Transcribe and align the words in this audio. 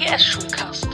IGS 0.00 0.24
Schulcast. 0.24 0.88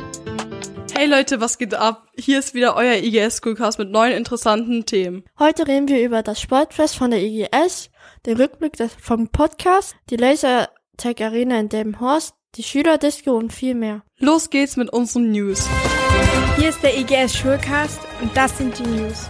Hey 0.92 1.06
Leute, 1.06 1.40
was 1.40 1.58
geht 1.58 1.74
ab? 1.74 2.08
Hier 2.16 2.40
ist 2.40 2.54
wieder 2.54 2.74
euer 2.74 2.94
IGS 2.96 3.36
Schoolcast 3.38 3.78
mit 3.78 3.92
neuen 3.92 4.12
interessanten 4.12 4.84
Themen. 4.84 5.22
Heute 5.38 5.68
reden 5.68 5.86
wir 5.86 6.04
über 6.04 6.24
das 6.24 6.40
Sportfest 6.40 6.96
von 6.96 7.12
der 7.12 7.22
IGS, 7.22 7.90
den 8.26 8.36
Rückblick 8.36 8.72
des, 8.72 8.92
vom 9.00 9.28
Podcast, 9.28 9.94
die 10.10 10.16
Lasertag 10.16 11.20
Arena 11.20 11.60
in 11.60 11.68
Delmenhorst, 11.68 12.34
die 12.56 12.64
Schülerdisco 12.64 13.30
und 13.36 13.52
viel 13.52 13.76
mehr. 13.76 14.02
Los 14.18 14.50
geht's 14.50 14.76
mit 14.76 14.92
unseren 14.92 15.30
News. 15.30 15.68
Hier 16.58 16.70
ist 16.70 16.82
der 16.82 16.98
IGS 16.98 17.36
Schulcast 17.36 18.00
und 18.20 18.36
das 18.36 18.58
sind 18.58 18.76
die 18.76 18.88
News. 18.88 19.28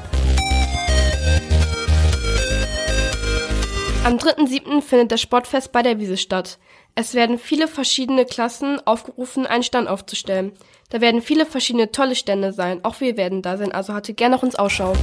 Am 4.06 4.18
3.7. 4.18 4.82
findet 4.82 5.10
das 5.10 5.20
Sportfest 5.20 5.72
bei 5.72 5.82
der 5.82 5.98
Wiese 5.98 6.16
statt. 6.16 6.60
Es 6.98 7.12
werden 7.12 7.38
viele 7.38 7.68
verschiedene 7.68 8.24
Klassen 8.24 8.80
aufgerufen, 8.86 9.44
einen 9.44 9.62
Stand 9.62 9.86
aufzustellen. 9.86 10.52
Da 10.88 11.02
werden 11.02 11.20
viele 11.20 11.44
verschiedene 11.44 11.92
tolle 11.92 12.14
Stände 12.14 12.54
sein. 12.54 12.82
Auch 12.86 13.02
wir 13.02 13.18
werden 13.18 13.42
da 13.42 13.58
sein, 13.58 13.70
also 13.70 13.92
hatte 13.92 14.14
gerne 14.14 14.36
nach 14.36 14.42
uns 14.42 14.56
Ausschau. 14.56 14.94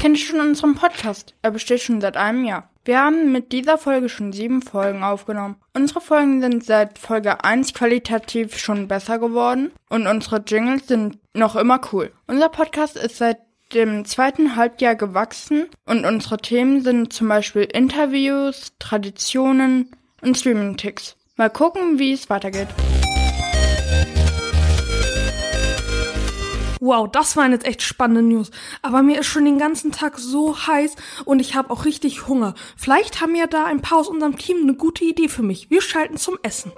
Kennt 0.00 0.18
ihr 0.18 0.24
schon 0.24 0.38
unseren 0.38 0.76
Podcast? 0.76 1.34
Er 1.42 1.50
besteht 1.50 1.80
schon 1.80 2.00
seit 2.00 2.16
einem 2.16 2.44
Jahr. 2.44 2.70
Wir 2.84 3.00
haben 3.00 3.32
mit 3.32 3.50
dieser 3.50 3.76
Folge 3.76 4.08
schon 4.08 4.32
sieben 4.32 4.62
Folgen 4.62 5.02
aufgenommen. 5.02 5.56
Unsere 5.74 6.00
Folgen 6.00 6.40
sind 6.40 6.62
seit 6.62 7.00
Folge 7.00 7.42
1 7.42 7.74
qualitativ 7.74 8.56
schon 8.56 8.86
besser 8.86 9.18
geworden 9.18 9.72
und 9.88 10.06
unsere 10.06 10.44
Jingles 10.46 10.86
sind 10.86 11.18
noch 11.34 11.56
immer 11.56 11.80
cool. 11.92 12.12
Unser 12.28 12.50
Podcast 12.50 12.96
ist 12.96 13.16
seit 13.16 13.38
dem 13.72 14.04
zweiten 14.04 14.56
Halbjahr 14.56 14.94
gewachsen 14.94 15.66
und 15.84 16.04
unsere 16.04 16.38
Themen 16.38 16.82
sind 16.82 17.12
zum 17.12 17.28
Beispiel 17.28 17.62
Interviews, 17.62 18.72
Traditionen 18.78 19.90
und 20.22 20.36
Streaming-Ticks. 20.36 21.16
Mal 21.36 21.50
gucken, 21.50 21.98
wie 21.98 22.12
es 22.12 22.30
weitergeht. 22.30 22.68
Wow, 26.80 27.08
das 27.10 27.36
waren 27.36 27.52
jetzt 27.52 27.66
echt 27.66 27.82
spannende 27.82 28.22
News. 28.22 28.50
Aber 28.82 29.02
mir 29.02 29.20
ist 29.20 29.26
schon 29.26 29.44
den 29.44 29.58
ganzen 29.58 29.92
Tag 29.92 30.18
so 30.18 30.56
heiß 30.66 30.94
und 31.24 31.40
ich 31.40 31.54
habe 31.54 31.70
auch 31.70 31.84
richtig 31.84 32.28
Hunger. 32.28 32.54
Vielleicht 32.76 33.20
haben 33.20 33.34
ja 33.34 33.46
da 33.46 33.64
ein 33.64 33.82
paar 33.82 33.98
aus 33.98 34.08
unserem 34.08 34.36
Team 34.36 34.58
eine 34.62 34.74
gute 34.74 35.04
Idee 35.04 35.28
für 35.28 35.42
mich. 35.42 35.70
Wir 35.70 35.80
schalten 35.82 36.16
zum 36.16 36.38
Essen. 36.42 36.72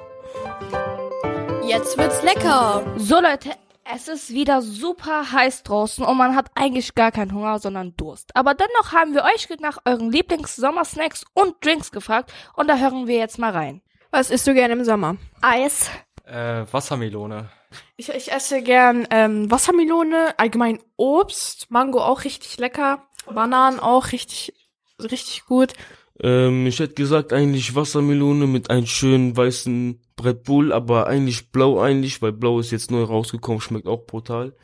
Jetzt 1.67 1.99
wird's 1.99 2.23
lecker! 2.23 2.83
So 2.97 3.21
Leute, 3.21 3.51
es 3.91 4.09
ist 4.09 4.31
wieder 4.31 4.61
super 4.61 5.33
heiß 5.33 5.63
draußen 5.63 6.05
und 6.05 6.17
man 6.17 6.37
hat 6.37 6.51
eigentlich 6.55 6.95
gar 6.95 7.11
keinen 7.11 7.33
Hunger, 7.33 7.59
sondern 7.59 7.97
Durst. 7.97 8.37
Aber 8.37 8.55
dennoch 8.55 8.93
haben 8.93 9.15
wir 9.15 9.25
euch 9.25 9.49
nach 9.61 9.79
euren 9.85 10.13
Lieblings-Sommersnacks 10.13 11.25
und 11.33 11.55
Drinks 11.65 11.91
gefragt 11.91 12.33
und 12.55 12.69
da 12.69 12.77
hören 12.77 13.07
wir 13.07 13.17
jetzt 13.17 13.39
mal 13.39 13.53
rein. 13.53 13.81
Was 14.11 14.31
isst 14.31 14.47
du 14.47 14.55
gerne 14.55 14.75
im 14.75 14.85
Sommer? 14.85 15.17
Eis. 15.41 15.91
Äh, 16.25 16.65
Wassermelone. 16.71 17.51
Ich, 17.97 18.09
ich 18.11 18.31
esse 18.31 18.63
gern 18.63 19.07
ähm, 19.11 19.51
Wassermelone, 19.51 20.39
allgemein 20.39 20.81
Obst, 20.97 21.71
Mango 21.71 22.01
auch 22.01 22.25
richtig 22.25 22.59
lecker, 22.59 23.07
Bananen 23.27 23.81
auch 23.81 24.13
richtig, 24.13 24.53
richtig 25.01 25.45
gut. 25.47 25.73
Ähm, 26.21 26.67
ich 26.67 26.79
hätte 26.79 26.95
gesagt 26.95 27.33
eigentlich 27.33 27.75
Wassermelone 27.75 28.47
mit 28.47 28.71
einem 28.71 28.87
schönen 28.87 29.37
weißen 29.37 30.01
Brett 30.19 30.43
Bull, 30.45 30.73
aber 30.73 31.07
eigentlich 31.07 31.51
blau 31.51 31.81
eigentlich, 31.81 32.21
weil 32.21 32.33
blau 32.33 32.61
ist 32.61 32.73
jetzt 32.73 32.91
neu 32.91 33.05
rausgekommen, 33.05 33.63
schmeckt 33.63 33.87
auch 33.87 34.05
brutal. 34.05 34.55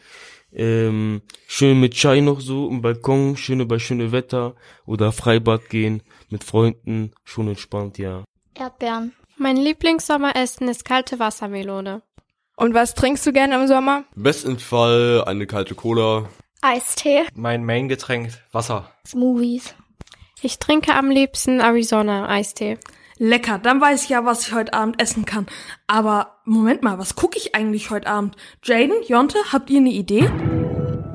Ähm, 0.52 1.22
schön 1.46 1.80
mit 1.80 1.94
Chai 1.94 2.20
noch 2.20 2.40
so 2.40 2.68
im 2.68 2.82
Balkon, 2.82 3.36
schöne 3.36 3.64
bei 3.64 3.78
schöne 3.78 4.12
Wetter 4.12 4.54
oder 4.84 5.10
Freibad 5.12 5.70
gehen 5.70 6.02
mit 6.28 6.44
Freunden, 6.44 7.12
schon 7.24 7.48
entspannt, 7.48 7.96
ja. 7.96 8.24
Erdbeeren. 8.54 9.14
Mein 9.36 9.56
Lieblingssommeressen 9.56 10.68
ist 10.68 10.84
kalte 10.84 11.18
Wassermelone. 11.18 12.02
Und 12.56 12.74
was 12.74 12.94
trinkst 12.94 13.26
du 13.26 13.32
gerne 13.32 13.56
im 13.56 13.66
Sommer? 13.66 14.04
Besten 14.14 14.58
Fall 14.58 15.24
eine 15.26 15.46
kalte 15.46 15.74
Cola. 15.74 16.28
Eistee. 16.62 17.24
Mein 17.34 17.64
Main-Getränk, 17.64 18.30
Wasser. 18.52 18.92
Smoothies. 19.06 19.74
Ich 20.40 20.58
trinke 20.58 20.94
am 20.94 21.10
liebsten 21.10 21.60
Arizona-Eistee. 21.60 22.78
Lecker, 23.18 23.58
dann 23.58 23.80
weiß 23.80 24.04
ich 24.04 24.08
ja, 24.08 24.24
was 24.24 24.46
ich 24.46 24.52
heute 24.52 24.74
Abend 24.74 25.00
essen 25.00 25.24
kann. 25.24 25.46
Aber 25.86 26.38
Moment 26.44 26.82
mal, 26.82 26.98
was 26.98 27.14
gucke 27.14 27.38
ich 27.38 27.54
eigentlich 27.54 27.90
heute 27.90 28.08
Abend? 28.08 28.36
Jaden, 28.64 29.02
Jonte, 29.06 29.38
habt 29.52 29.70
ihr 29.70 29.78
eine 29.78 29.90
Idee? 29.90 30.28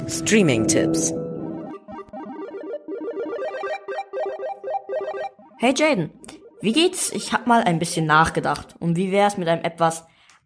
Streaming-Tipps. 0.07 1.13
Hey 5.57 5.73
Jaden, 5.75 6.11
wie 6.61 6.71
geht's? 6.71 7.11
Ich 7.11 7.33
hab 7.33 7.47
mal 7.47 7.63
ein 7.63 7.79
bisschen 7.79 8.05
nachgedacht. 8.05 8.75
Und 8.79 8.95
wie 8.95 9.11
wär's 9.11 9.37
mit 9.37 9.49
einem 9.49 9.65
etwas 9.65 10.05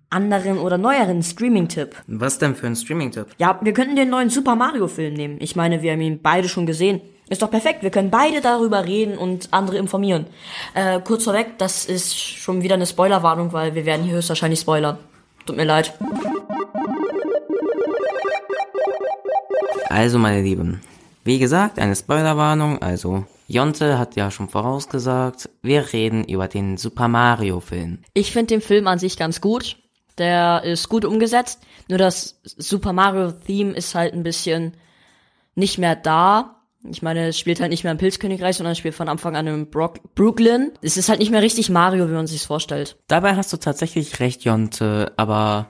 anderen 0.10 0.58
oder 0.58 0.80
neueren 0.80 1.22
Streaming-Tipp? 1.22 1.96
Was 2.08 2.40
denn 2.40 2.56
für 2.56 2.66
ein 2.66 2.76
Streaming-Tipp? 2.76 3.28
Ja, 3.38 3.60
wir 3.62 3.74
könnten 3.74 3.96
den 3.96 4.10
neuen 4.10 4.32
Super 4.32 4.56
Mario-Film 4.56 5.14
nehmen. 5.14 5.38
Ich 5.40 5.56
meine, 5.56 5.84
wir 5.84 5.92
haben 5.92 6.02
ihn 6.02 6.20
beide 6.24 6.50
schon 6.50 6.66
gesehen. 6.66 7.02
Ist 7.30 7.42
doch 7.42 7.50
perfekt, 7.50 7.84
wir 7.84 7.90
können 7.90 8.10
beide 8.10 8.42
darüber 8.42 8.86
reden 8.86 9.18
und 9.18 9.48
andere 9.52 9.78
informieren. 9.78 10.28
Äh, 10.74 11.00
kurz 11.02 11.24
vorweg, 11.24 11.58
das 11.58 11.86
ist 11.86 12.18
schon 12.20 12.62
wieder 12.62 12.76
eine 12.76 12.86
Spoilerwarnung, 12.86 13.54
weil 13.54 13.76
wir 13.76 13.86
werden 13.86 14.04
hier 14.04 14.16
höchstwahrscheinlich 14.16 14.60
spoilern. 14.60 14.98
Tut 15.46 15.56
mir 15.56 15.64
leid. 15.64 15.94
Also, 19.90 20.18
meine 20.20 20.42
Lieben, 20.42 20.82
wie 21.24 21.40
gesagt, 21.40 21.80
eine 21.80 21.96
Spoilerwarnung, 21.96 22.82
also 22.82 23.26
Jonte 23.48 24.00
hat 24.00 24.16
ja 24.16 24.32
schon 24.32 24.50
vorausgesagt, 24.50 25.50
wir 25.62 25.94
reden 25.94 26.24
über 26.24 26.48
den 26.48 26.78
Super 26.78 27.08
Mario 27.08 27.60
Film. 27.60 28.00
Ich 28.14 28.32
finde 28.32 28.56
den 28.56 28.62
Film 28.62 28.88
an 28.88 29.00
sich 29.00 29.18
ganz 29.18 29.40
gut. 29.42 29.78
Der 30.18 30.64
ist 30.64 30.90
gut 30.90 31.06
umgesetzt. 31.06 31.60
Nur 31.90 31.98
das 31.98 32.40
Super 32.44 32.94
Mario 32.94 33.32
Theme 33.32 33.74
ist 33.74 33.96
halt 33.96 34.14
ein 34.14 34.24
bisschen 34.24 34.74
nicht 35.56 35.78
mehr 35.78 35.96
da. 35.96 36.53
Ich 36.90 37.02
meine, 37.02 37.28
es 37.28 37.40
spielt 37.40 37.60
halt 37.60 37.72
nicht 37.72 37.84
mehr 37.84 37.92
im 37.92 37.98
Pilzkönigreich, 37.98 38.58
sondern 38.58 38.74
es 38.74 38.78
spielt 38.78 38.96
von 38.96 39.10
Anfang 39.10 39.36
an 39.36 39.48
in 39.48 39.70
Brock 39.70 40.00
Brooklyn. 40.16 40.72
Es 40.82 40.98
ist 40.98 41.10
halt 41.10 41.20
nicht 41.20 41.32
mehr 41.32 41.42
richtig 41.42 41.70
Mario, 41.70 42.10
wie 42.10 42.14
man 42.14 42.28
sich's 42.28 42.46
vorstellt. 42.46 42.98
Dabei 43.08 43.36
hast 43.36 43.54
du 43.54 43.58
tatsächlich 43.58 44.20
recht, 44.20 44.44
Jonte, 44.44 45.14
aber 45.16 45.68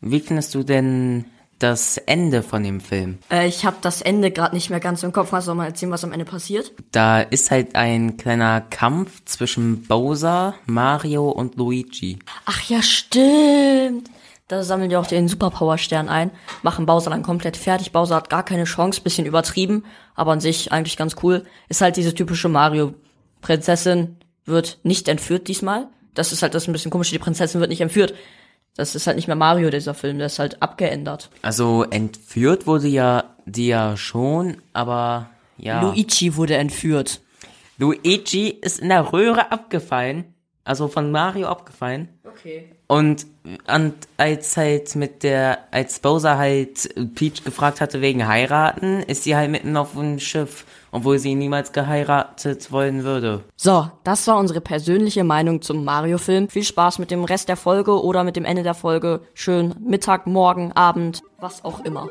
wie 0.00 0.20
findest 0.20 0.54
du 0.54 0.62
denn 0.62 1.24
das 1.62 1.96
Ende 1.96 2.42
von 2.42 2.62
dem 2.62 2.80
Film? 2.80 3.18
Äh, 3.30 3.46
ich 3.46 3.64
habe 3.64 3.76
das 3.80 4.02
Ende 4.02 4.30
gerade 4.30 4.54
nicht 4.54 4.70
mehr 4.70 4.80
ganz 4.80 5.02
im 5.02 5.12
Kopf. 5.12 5.30
Kannst 5.30 5.48
du 5.48 5.54
mal 5.54 5.66
erzählen, 5.66 5.92
was 5.92 6.04
am 6.04 6.12
Ende 6.12 6.24
passiert? 6.24 6.72
Da 6.90 7.20
ist 7.20 7.50
halt 7.50 7.76
ein 7.76 8.16
kleiner 8.16 8.60
Kampf 8.60 9.24
zwischen 9.24 9.84
Bowser, 9.84 10.54
Mario 10.66 11.30
und 11.30 11.56
Luigi. 11.56 12.18
Ach 12.46 12.62
ja, 12.68 12.82
stimmt. 12.82 14.10
Da 14.48 14.62
sammeln 14.62 14.90
die 14.90 14.96
auch 14.96 15.06
den 15.06 15.28
Superpower-Stern 15.28 16.08
ein, 16.08 16.30
machen 16.62 16.84
Bowser 16.86 17.10
dann 17.10 17.22
komplett 17.22 17.56
fertig. 17.56 17.92
Bowser 17.92 18.16
hat 18.16 18.30
gar 18.30 18.44
keine 18.44 18.64
Chance, 18.64 19.00
bisschen 19.00 19.26
übertrieben, 19.26 19.84
aber 20.14 20.32
an 20.32 20.40
sich 20.40 20.72
eigentlich 20.72 20.96
ganz 20.96 21.16
cool. 21.22 21.44
Ist 21.68 21.80
halt 21.80 21.96
diese 21.96 22.14
typische 22.14 22.48
Mario-Prinzessin, 22.48 24.16
wird 24.44 24.78
nicht 24.82 25.08
entführt 25.08 25.48
diesmal. 25.48 25.88
Das 26.14 26.32
ist 26.32 26.42
halt 26.42 26.54
das 26.54 26.68
ein 26.68 26.72
bisschen 26.72 26.90
komisch, 26.90 27.10
die 27.10 27.18
Prinzessin 27.18 27.60
wird 27.60 27.70
nicht 27.70 27.80
entführt. 27.80 28.14
Das 28.76 28.94
ist 28.94 29.06
halt 29.06 29.16
nicht 29.16 29.26
mehr 29.26 29.36
Mario, 29.36 29.70
dieser 29.70 29.94
Film, 29.94 30.18
der 30.18 30.26
ist 30.26 30.38
halt 30.38 30.62
abgeändert. 30.62 31.30
Also 31.42 31.84
entführt 31.84 32.66
wurde 32.66 32.88
ja 32.88 33.24
die 33.44 33.68
ja 33.68 33.96
schon, 33.96 34.62
aber 34.72 35.30
ja. 35.56 35.82
Luigi 35.82 36.36
wurde 36.36 36.56
entführt. 36.56 37.20
Luigi 37.78 38.48
ist 38.48 38.80
in 38.80 38.88
der 38.88 39.12
Röhre 39.12 39.50
abgefallen, 39.50 40.34
also 40.64 40.88
von 40.88 41.10
Mario 41.10 41.48
abgefallen. 41.48 42.08
Okay. 42.32 42.64
Und, 42.86 43.26
und 43.74 43.94
als 44.16 44.56
halt 44.56 44.94
mit 44.96 45.22
der, 45.22 45.58
als 45.70 46.00
Bowser 46.00 46.36
halt 46.38 46.88
Peach 47.14 47.44
gefragt 47.44 47.80
hatte 47.80 48.00
wegen 48.00 48.26
heiraten, 48.26 49.02
ist 49.02 49.24
sie 49.24 49.36
halt 49.36 49.50
mitten 49.50 49.76
auf 49.76 49.92
dem 49.92 50.18
Schiff, 50.18 50.64
obwohl 50.90 51.18
sie 51.18 51.34
niemals 51.34 51.72
geheiratet 51.72 52.70
wollen 52.70 53.04
würde. 53.04 53.42
So, 53.56 53.90
das 54.04 54.26
war 54.26 54.38
unsere 54.38 54.60
persönliche 54.60 55.24
Meinung 55.24 55.62
zum 55.62 55.84
Mario-Film. 55.84 56.48
Viel 56.48 56.64
Spaß 56.64 56.98
mit 56.98 57.10
dem 57.10 57.24
Rest 57.24 57.48
der 57.48 57.56
Folge 57.56 58.02
oder 58.02 58.24
mit 58.24 58.36
dem 58.36 58.44
Ende 58.44 58.62
der 58.62 58.74
Folge. 58.74 59.20
Schön 59.34 59.74
Mittag, 59.80 60.26
Morgen, 60.26 60.72
Abend, 60.72 61.22
was 61.38 61.64
auch 61.64 61.84
immer. 61.84 62.08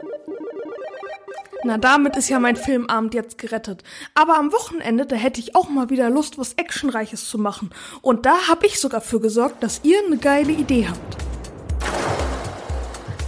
Na, 1.64 1.78
damit 1.78 2.16
ist 2.18 2.30
ja 2.30 2.40
mein 2.40 2.56
Filmabend 2.56 3.14
jetzt 3.14 3.38
gerettet. 3.38 3.84
Aber 4.16 4.38
am 4.38 4.52
Wochenende, 4.52 5.06
da 5.06 5.16
hätte 5.16 5.40
ich 5.40 5.56
auch 5.56 5.70
mal 5.70 5.90
wieder 5.90 6.10
Lust, 6.10 6.38
was 6.40 6.54
Actionreiches 6.54 7.30
zu 7.30 7.38
machen. 7.38 7.70
Und 8.02 8.26
da 8.26 8.48
habe 8.48 8.66
ich 8.66 8.80
sogar 8.80 9.02
für 9.02 9.20
gesorgt, 9.20 9.62
dass 9.62 9.82
ihr 9.84 10.00
eine 10.06 10.18
geile 10.18 10.52
Idee 10.52 10.88
habt. 10.90 11.31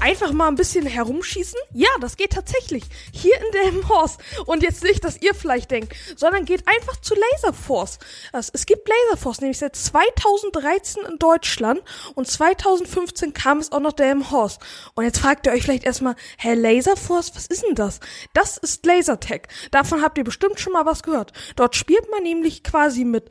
Einfach 0.04 0.34
mal 0.34 0.50
ein 0.50 0.56
bisschen 0.56 0.86
herumschießen? 0.86 1.58
Ja, 1.72 1.88
das 2.02 2.18
geht 2.18 2.34
tatsächlich. 2.34 2.84
Hier 3.14 3.38
in 3.38 3.52
Delmenhorst. 3.54 4.20
Und 4.46 4.62
jetzt 4.62 4.84
nicht, 4.84 5.02
dass 5.06 5.22
ihr 5.22 5.34
vielleicht 5.34 5.72
denkt, 5.72 5.96
sondern 6.18 6.44
geht 6.44 6.68
einfach 6.68 7.00
zu 7.00 7.16
Laserforce. 7.16 8.00
Also, 8.34 8.52
es 8.54 8.66
gibt 8.66 8.90
Laserforce 8.90 9.40
nämlich 9.40 9.60
seit 9.60 9.78
2013 9.78 11.06
in 11.06 11.20
Deutschland 11.20 11.82
und 12.16 12.28
2015 12.28 13.32
kam 13.32 13.60
es 13.60 13.72
auch 13.72 13.80
nach 13.80 13.94
Delmenhorst. 13.94 14.60
Und 14.94 15.06
jetzt 15.06 15.20
fragt 15.20 15.46
ihr 15.46 15.54
euch 15.54 15.64
vielleicht 15.64 15.86
erstmal, 15.86 16.18
hä, 16.38 16.54
Laserforce, 16.54 17.34
was 17.34 17.48
ist 17.48 17.64
denn 17.64 17.76
das? 17.76 18.02
Das 18.34 18.58
ist 18.58 18.86
Lasertag. 18.86 19.48
Davon 19.72 20.02
habt 20.02 20.18
ihr 20.18 20.26
bestimmt 20.26 20.60
schon 20.60 20.74
mal 20.74 20.86
was 20.86 21.04
gehört. 21.04 21.32
Dort 21.56 21.78
spielt 21.78 22.12
man 22.12 22.24
nämlich 22.24 22.62
quasi 22.66 23.06
mit 23.06 23.30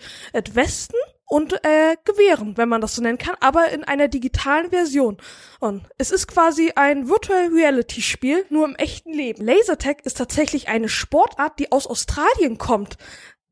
Westen 0.55 0.97
und 1.27 1.53
äh, 1.65 1.97
Gewehren, 2.05 2.57
wenn 2.57 2.69
man 2.69 2.81
das 2.81 2.95
so 2.95 3.03
nennen 3.03 3.19
kann, 3.19 3.37
aber 3.41 3.71
in 3.71 3.85
einer 3.85 4.09
digitalen 4.09 4.71
Version. 4.71 5.17
Und 5.61 5.89
es 5.99 6.11
ist 6.11 6.27
quasi 6.27 6.73
ein 6.77 7.09
Virtual 7.09 7.49
Reality 7.53 8.03
Spiel, 8.03 8.45
nur 8.51 8.67
im 8.67 8.77
echten 8.77 9.13
Leben. 9.13 9.45
Lasertag 9.45 10.05
ist 10.05 10.19
tatsächlich 10.19 10.69
eine 10.69 10.89
Sportart, 10.89 11.59
die 11.59 11.73
aus 11.73 11.87
Australien 11.87 12.59
kommt. 12.59 12.97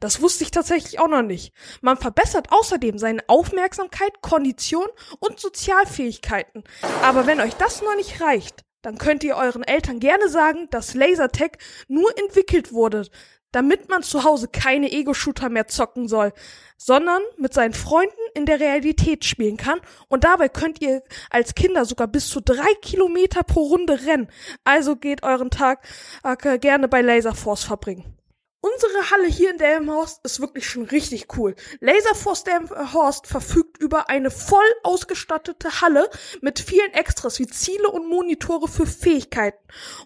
Das 0.01 0.23
wusste 0.23 0.45
ich 0.45 0.51
tatsächlich 0.51 0.99
auch 0.99 1.09
noch 1.09 1.23
nicht. 1.23 1.53
Man 1.83 1.99
verbessert 1.99 2.49
außerdem 2.51 2.99
seine 2.99 3.23
Aufmerksamkeit, 3.29 4.23
Kondition 4.23 4.87
und 5.19 5.39
Sozialfähigkeiten. 5.39 6.65
Aber 7.03 7.27
wenn 7.27 7.41
euch 7.41 7.55
das 7.55 7.83
noch 7.83 7.97
nicht 7.97 8.21
reicht, 8.21 8.65
dann 8.83 8.97
könnt 8.97 9.25
ihr 9.25 9.37
euren 9.37 9.63
Eltern 9.63 10.01
gerne 10.01 10.31
sagen, 10.31 10.69
dass 10.71 10.95
Lasertag 10.95 11.59
nur 11.87 12.11
entwickelt 12.19 12.73
wurde, 12.73 13.07
damit 13.53 13.89
man 13.89 14.03
zu 14.03 14.25
Hause 14.25 14.49
keine 14.49 14.93
Ego-Shooter 14.93 15.49
mehr 15.49 15.67
zocken 15.67 16.09
soll, 16.09 16.33
sondern 16.77 17.23
mit 17.37 17.53
seinen 17.53 17.75
Freunden 17.75 18.15
in 18.35 18.47
der 18.47 18.61
Realität 18.61 19.25
spielen 19.25 19.57
kann. 19.57 19.81
Und 20.09 20.25
dabei 20.25 20.49
könnt 20.49 20.81
ihr 20.81 21.03
als 21.31 21.55
Kinder 21.55 21.85
sogar 21.85 22.09
bis 22.09 22.29
zu 22.29 22.41
drei 22.41 22.73
Kilometer 22.83 23.43
pro 23.43 23.63
Runde 23.65 24.07
rennen. 24.07 24.29
Also 24.65 24.97
geht 24.97 25.23
euren 25.23 25.51
Tag 25.51 25.87
äh, 26.23 26.59
gerne 26.59 26.89
bei 26.89 27.03
Laser 27.03 27.35
Force 27.35 27.65
verbringen. 27.65 28.20
Unsere 28.63 29.11
Halle 29.11 29.27
hier 29.27 29.53
in 29.53 29.57
Delmenhorst 29.57 30.21
ist 30.23 30.39
wirklich 30.39 30.69
schon 30.69 30.83
richtig 30.83 31.35
cool. 31.39 31.55
Laserforce 31.81 32.45
Delmenhorst 32.45 33.27
verfügt 33.27 33.79
über 33.79 34.11
eine 34.11 34.31
voll 34.31 34.59
ausgestattete 34.83 35.81
Halle 35.81 36.11
mit 36.43 36.59
vielen 36.59 36.93
Extras 36.93 37.39
wie 37.39 37.47
Ziele 37.47 37.89
und 37.89 38.07
Monitore 38.11 38.69
für 38.69 38.85
Fähigkeiten. 38.85 39.57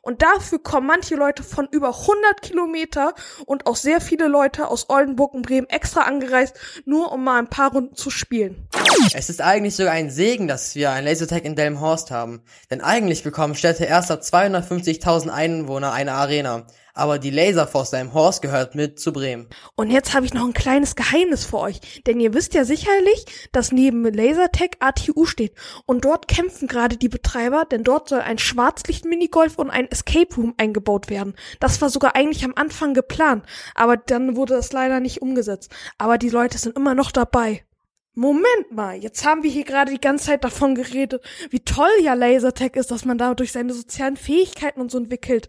Und 0.02 0.22
dafür 0.22 0.60
kommen 0.62 0.86
manche 0.86 1.16
Leute 1.16 1.42
von 1.42 1.66
über 1.72 1.88
100 1.88 2.42
Kilometer 2.42 3.14
und 3.44 3.66
auch 3.66 3.74
sehr 3.74 4.00
viele 4.00 4.28
Leute 4.28 4.68
aus 4.68 4.88
Oldenburg 4.88 5.34
und 5.34 5.42
Bremen 5.42 5.68
extra 5.68 6.02
angereist, 6.02 6.56
nur 6.84 7.10
um 7.10 7.24
mal 7.24 7.40
ein 7.40 7.50
paar 7.50 7.72
Runden 7.72 7.96
zu 7.96 8.10
spielen. 8.10 8.68
Es 9.14 9.30
ist 9.30 9.40
eigentlich 9.40 9.74
sogar 9.74 9.94
ein 9.94 10.10
Segen, 10.10 10.46
dass 10.46 10.76
wir 10.76 10.92
ein 10.92 11.04
Lasertag 11.04 11.44
in 11.44 11.56
Delmenhorst 11.56 12.12
haben. 12.12 12.44
Denn 12.70 12.82
eigentlich 12.82 13.24
bekommen 13.24 13.56
Städte 13.56 13.84
erst 13.84 14.12
ab 14.12 14.20
250.000 14.20 15.28
Einwohner 15.30 15.92
eine 15.92 16.12
Arena 16.12 16.66
aber 16.94 17.18
die 17.18 17.30
Laserforce 17.30 17.92
Horst 18.14 18.40
gehört 18.40 18.74
mit 18.74 18.98
zu 18.98 19.12
Bremen. 19.12 19.48
Und 19.74 19.90
jetzt 19.90 20.14
habe 20.14 20.24
ich 20.24 20.32
noch 20.32 20.44
ein 20.44 20.54
kleines 20.54 20.96
Geheimnis 20.96 21.44
für 21.44 21.58
euch, 21.58 22.02
denn 22.06 22.20
ihr 22.20 22.32
wisst 22.32 22.54
ja 22.54 22.64
sicherlich, 22.64 23.26
dass 23.52 23.72
neben 23.72 24.04
Lasertech 24.04 24.76
ATU 24.80 25.26
steht 25.26 25.54
und 25.86 26.04
dort 26.04 26.28
kämpfen 26.28 26.68
gerade 26.68 26.96
die 26.96 27.08
Betreiber, 27.08 27.64
denn 27.70 27.84
dort 27.84 28.08
soll 28.08 28.20
ein 28.20 28.38
Schwarzlicht-Minigolf 28.38 29.58
und 29.58 29.70
ein 29.70 29.90
Escape 29.90 30.34
Room 30.36 30.54
eingebaut 30.56 31.10
werden. 31.10 31.34
Das 31.60 31.80
war 31.80 31.90
sogar 31.90 32.14
eigentlich 32.14 32.44
am 32.44 32.54
Anfang 32.54 32.94
geplant, 32.94 33.44
aber 33.74 33.96
dann 33.96 34.36
wurde 34.36 34.54
das 34.54 34.72
leider 34.72 35.00
nicht 35.00 35.20
umgesetzt. 35.20 35.74
Aber 35.98 36.18
die 36.18 36.30
Leute 36.30 36.58
sind 36.58 36.76
immer 36.76 36.94
noch 36.94 37.10
dabei. 37.10 37.64
Moment 38.16 38.70
mal, 38.70 38.96
jetzt 38.96 39.24
haben 39.24 39.42
wir 39.42 39.50
hier 39.50 39.64
gerade 39.64 39.90
die 39.90 40.00
ganze 40.00 40.26
Zeit 40.26 40.44
davon 40.44 40.76
geredet, 40.76 41.24
wie 41.50 41.58
toll 41.58 41.90
ja 42.00 42.14
Lasertech 42.14 42.76
ist, 42.76 42.92
dass 42.92 43.04
man 43.04 43.18
dadurch 43.18 43.50
seine 43.50 43.74
sozialen 43.74 44.16
Fähigkeiten 44.16 44.80
und 44.80 44.92
so 44.92 44.98
entwickelt. 44.98 45.48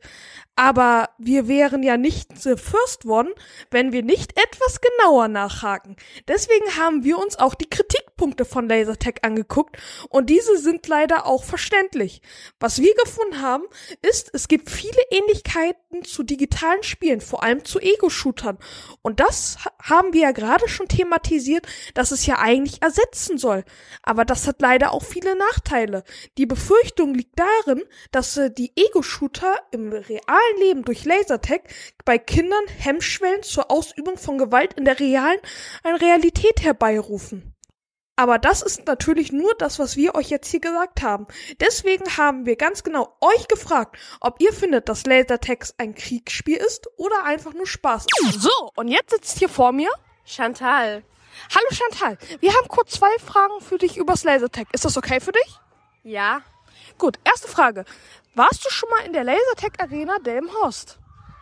Aber 0.56 1.10
wir 1.20 1.48
wären 1.48 1.84
ja 1.84 1.96
nicht 1.96 2.42
the 2.42 2.56
first 2.56 3.06
one, 3.06 3.30
wenn 3.70 3.92
wir 3.92 4.02
nicht 4.02 4.40
etwas 4.40 4.80
genauer 4.82 5.28
nachhaken. 5.28 5.96
Deswegen 6.28 6.76
haben 6.76 7.04
wir 7.04 7.20
uns 7.20 7.38
auch 7.38 7.54
die 7.54 7.70
Kritikpunkte 8.16 8.46
von 8.46 8.70
Lasertech 8.70 9.16
angeguckt 9.24 9.78
und 10.10 10.30
diese 10.30 10.58
sind 10.58 10.88
leider 10.88 11.26
auch 11.26 11.44
verständlich. 11.44 12.22
Was 12.60 12.82
wir 12.82 12.94
gefunden 12.96 13.42
haben, 13.42 13.64
ist, 14.02 14.30
es 14.34 14.48
gibt 14.48 14.70
viele 14.70 15.02
Ähnlichkeiten 15.12 16.04
zu 16.06 16.24
digitalen 16.24 16.84
Spielen, 16.84 17.20
vor 17.20 17.44
allem 17.44 17.66
zu 17.66 17.80
Ego-Shootern. 17.80 18.58
Und 19.02 19.20
das 19.20 19.58
haben 19.82 20.14
wir 20.14 20.22
ja 20.22 20.32
gerade 20.32 20.68
schon 20.70 20.88
thematisiert, 20.88 21.68
dass 21.94 22.12
es 22.12 22.26
ja 22.26 22.40
eigentlich 22.40 22.82
ersetzen 22.82 23.38
soll. 23.38 23.66
Aber 24.02 24.24
das 24.24 24.48
hat 24.48 24.62
leider 24.62 24.94
auch 24.94 25.04
viele 25.04 25.36
Nachteile. 25.36 26.04
Die 26.38 26.46
Befürchtung 26.46 27.14
liegt 27.14 27.38
darin, 27.38 27.84
dass 28.12 28.38
äh, 28.38 28.50
die 28.50 28.72
Ego-Shooter 28.76 29.56
im 29.72 29.92
realen 29.92 30.60
Leben 30.60 30.84
durch 30.84 31.06
Lasertag 31.06 31.64
bei 32.06 32.18
Kindern 32.18 32.64
Hemmschwellen 32.78 33.44
zur 33.44 33.72
Ausübung 33.72 34.18
von 34.18 34.38
Gewalt 34.38 34.74
in 34.74 34.86
der 34.86 35.00
realen 35.00 35.40
eine 35.84 36.00
Realität 36.00 36.62
herbeirufen. 36.62 37.55
Aber 38.18 38.40
das 38.40 38.62
ist 38.62 38.88
natürlich 38.88 39.32
nur 39.34 39.54
das, 39.56 39.78
was 39.78 39.98
wir 39.98 40.16
euch 40.16 40.30
jetzt 40.30 40.50
hier 40.50 40.62
gesagt 40.62 41.02
haben. 41.02 41.28
Deswegen 41.60 42.18
haben 42.18 42.46
wir 42.46 42.56
ganz 42.56 42.84
genau 42.84 43.16
euch 43.20 43.48
gefragt, 43.48 43.98
ob 44.22 44.40
ihr 44.40 44.54
findet, 44.54 44.88
dass 44.88 45.06
Lasertag 45.06 45.68
ein 45.78 45.96
Kriegsspiel 45.96 46.56
ist 46.56 46.88
oder 46.98 47.26
einfach 47.26 47.54
nur 47.54 47.68
Spaß. 47.68 48.06
So, 48.38 48.72
und 48.76 48.88
jetzt 48.88 49.12
sitzt 49.12 49.40
hier 49.40 49.50
vor 49.50 49.74
mir 49.74 49.90
Chantal. 50.24 51.04
Hallo 51.54 51.68
Chantal, 51.72 52.18
wir 52.40 52.54
haben 52.54 52.68
kurz 52.70 52.92
zwei 52.92 53.14
Fragen 53.20 53.60
für 53.60 53.78
dich 53.78 53.98
übers 53.98 54.24
Lasertag. 54.24 54.68
Ist 54.72 54.86
das 54.86 54.96
okay 54.98 55.20
für 55.20 55.34
dich? 55.34 55.60
Ja. 56.04 56.42
Gut, 56.98 57.20
erste 57.26 57.50
Frage. 57.50 57.84
Warst 58.36 58.66
du 58.66 58.70
schon 58.70 58.90
mal 58.90 59.06
in 59.06 59.12
der 59.12 59.26
Lasertag 59.26 59.82
Arena 59.82 60.20
Delmenhorst? 60.20 61.00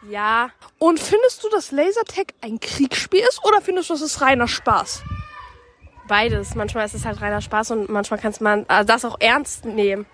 Ja. 0.10 0.50
Und 0.80 1.00
findest 1.00 1.44
du, 1.44 1.50
dass 1.50 1.72
Lasertag 1.72 2.34
ein 2.42 2.60
Kriegsspiel 2.60 3.22
ist 3.22 3.44
oder 3.46 3.62
findest 3.62 3.90
du, 3.90 3.94
das 3.94 4.02
ist 4.02 4.22
reiner 4.22 4.48
Spaß? 4.48 5.04
Beides. 6.08 6.56
Manchmal 6.56 6.86
ist 6.86 6.96
es 6.96 7.06
halt 7.06 7.22
reiner 7.22 7.42
Spaß 7.42 7.72
und 7.72 7.90
manchmal 7.90 8.20
kannst 8.20 8.42
man 8.42 8.66
also 8.68 8.88
das 8.88 9.06
auch 9.06 9.18
ernst 9.20 9.66
nehmen. 9.66 10.06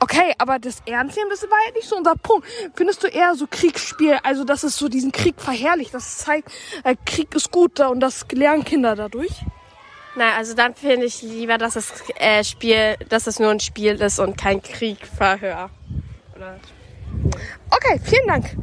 Okay, 0.00 0.34
aber 0.38 0.58
das 0.58 0.82
Ernstnehmen, 0.86 1.30
das 1.30 1.42
war 1.42 1.58
ja 1.66 1.72
nicht 1.72 1.88
so 1.88 1.96
unser 1.96 2.14
Punkt. 2.14 2.46
Findest 2.74 3.02
du 3.02 3.08
eher 3.08 3.34
so 3.34 3.46
Kriegsspiel, 3.50 4.18
also 4.22 4.44
dass 4.44 4.62
es 4.62 4.76
so 4.76 4.88
diesen 4.88 5.12
Krieg 5.12 5.40
verherrlicht, 5.40 5.94
das 5.94 6.18
zeigt, 6.18 6.50
äh, 6.84 6.94
Krieg 7.06 7.34
ist 7.34 7.50
gut 7.50 7.78
da 7.78 7.88
und 7.88 8.00
das 8.00 8.26
lernen 8.32 8.64
Kinder 8.64 8.94
dadurch? 8.96 9.32
Nein, 10.14 10.32
also 10.36 10.54
dann 10.54 10.74
finde 10.74 11.06
ich 11.06 11.22
lieber, 11.22 11.56
dass 11.56 11.74
das 11.74 11.92
äh, 12.16 12.44
Spiel, 12.44 12.96
dass 13.08 13.26
es 13.26 13.38
nur 13.38 13.50
ein 13.50 13.60
Spiel 13.60 13.94
ist 13.94 14.18
und 14.18 14.36
kein 14.36 14.62
Kriegverhör. 14.62 15.70
Oder? 16.36 16.58
Okay, 17.70 18.00
vielen 18.04 18.26
Dank. 18.26 18.56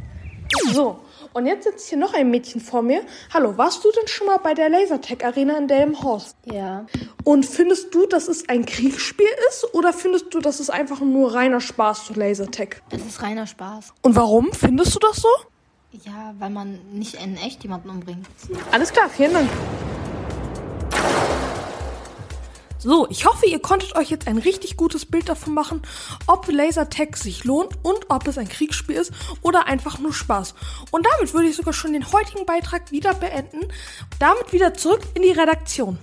So, 0.72 1.00
und 1.32 1.46
jetzt 1.46 1.64
sitzt 1.64 1.88
hier 1.88 1.98
noch 1.98 2.14
ein 2.14 2.30
Mädchen 2.30 2.60
vor 2.60 2.82
mir. 2.82 3.02
Hallo, 3.32 3.56
warst 3.56 3.84
du 3.84 3.90
denn 3.92 4.08
schon 4.08 4.26
mal 4.26 4.38
bei 4.38 4.54
der 4.54 4.68
Lasertech 4.68 5.24
Arena 5.24 5.56
in 5.58 5.68
Delmenhorst? 5.68 6.36
Ja. 6.44 6.86
Und 7.24 7.46
findest 7.46 7.94
du, 7.94 8.06
dass 8.06 8.28
es 8.28 8.48
ein 8.48 8.66
Kriegsspiel 8.66 9.28
ist 9.48 9.74
oder 9.74 9.92
findest 9.92 10.34
du, 10.34 10.40
dass 10.40 10.60
es 10.60 10.70
einfach 10.70 11.00
nur 11.00 11.34
reiner 11.34 11.60
Spaß 11.60 12.06
zu 12.06 12.14
Lasertech? 12.14 12.76
Es 12.90 13.04
ist 13.04 13.22
reiner 13.22 13.46
Spaß. 13.46 13.94
Und 14.02 14.16
warum 14.16 14.52
findest 14.52 14.94
du 14.94 14.98
das 14.98 15.16
so? 15.16 15.28
Ja, 16.04 16.34
weil 16.38 16.50
man 16.50 16.78
nicht 16.92 17.14
in 17.14 17.36
echt 17.36 17.62
jemanden 17.62 17.90
umbringt. 17.90 18.26
Alles 18.70 18.92
klar, 18.92 19.08
vielen 19.08 19.32
Dank. 19.32 19.50
So, 22.82 23.06
ich 23.10 23.26
hoffe, 23.26 23.44
ihr 23.44 23.60
konntet 23.60 23.94
euch 23.94 24.08
jetzt 24.08 24.26
ein 24.26 24.38
richtig 24.38 24.78
gutes 24.78 25.04
Bild 25.04 25.28
davon 25.28 25.52
machen, 25.52 25.82
ob 26.26 26.50
Lasertag 26.50 27.18
sich 27.18 27.44
lohnt 27.44 27.74
und 27.82 27.98
ob 28.08 28.26
es 28.26 28.38
ein 28.38 28.48
Kriegsspiel 28.48 28.96
ist 28.96 29.12
oder 29.42 29.66
einfach 29.66 29.98
nur 29.98 30.14
Spaß. 30.14 30.54
Und 30.90 31.06
damit 31.06 31.34
würde 31.34 31.48
ich 31.48 31.56
sogar 31.56 31.74
schon 31.74 31.92
den 31.92 32.10
heutigen 32.10 32.46
Beitrag 32.46 32.90
wieder 32.90 33.12
beenden. 33.12 33.60
Damit 34.18 34.54
wieder 34.54 34.72
zurück 34.72 35.02
in 35.14 35.22
die 35.22 35.32
Redaktion. 35.32 35.98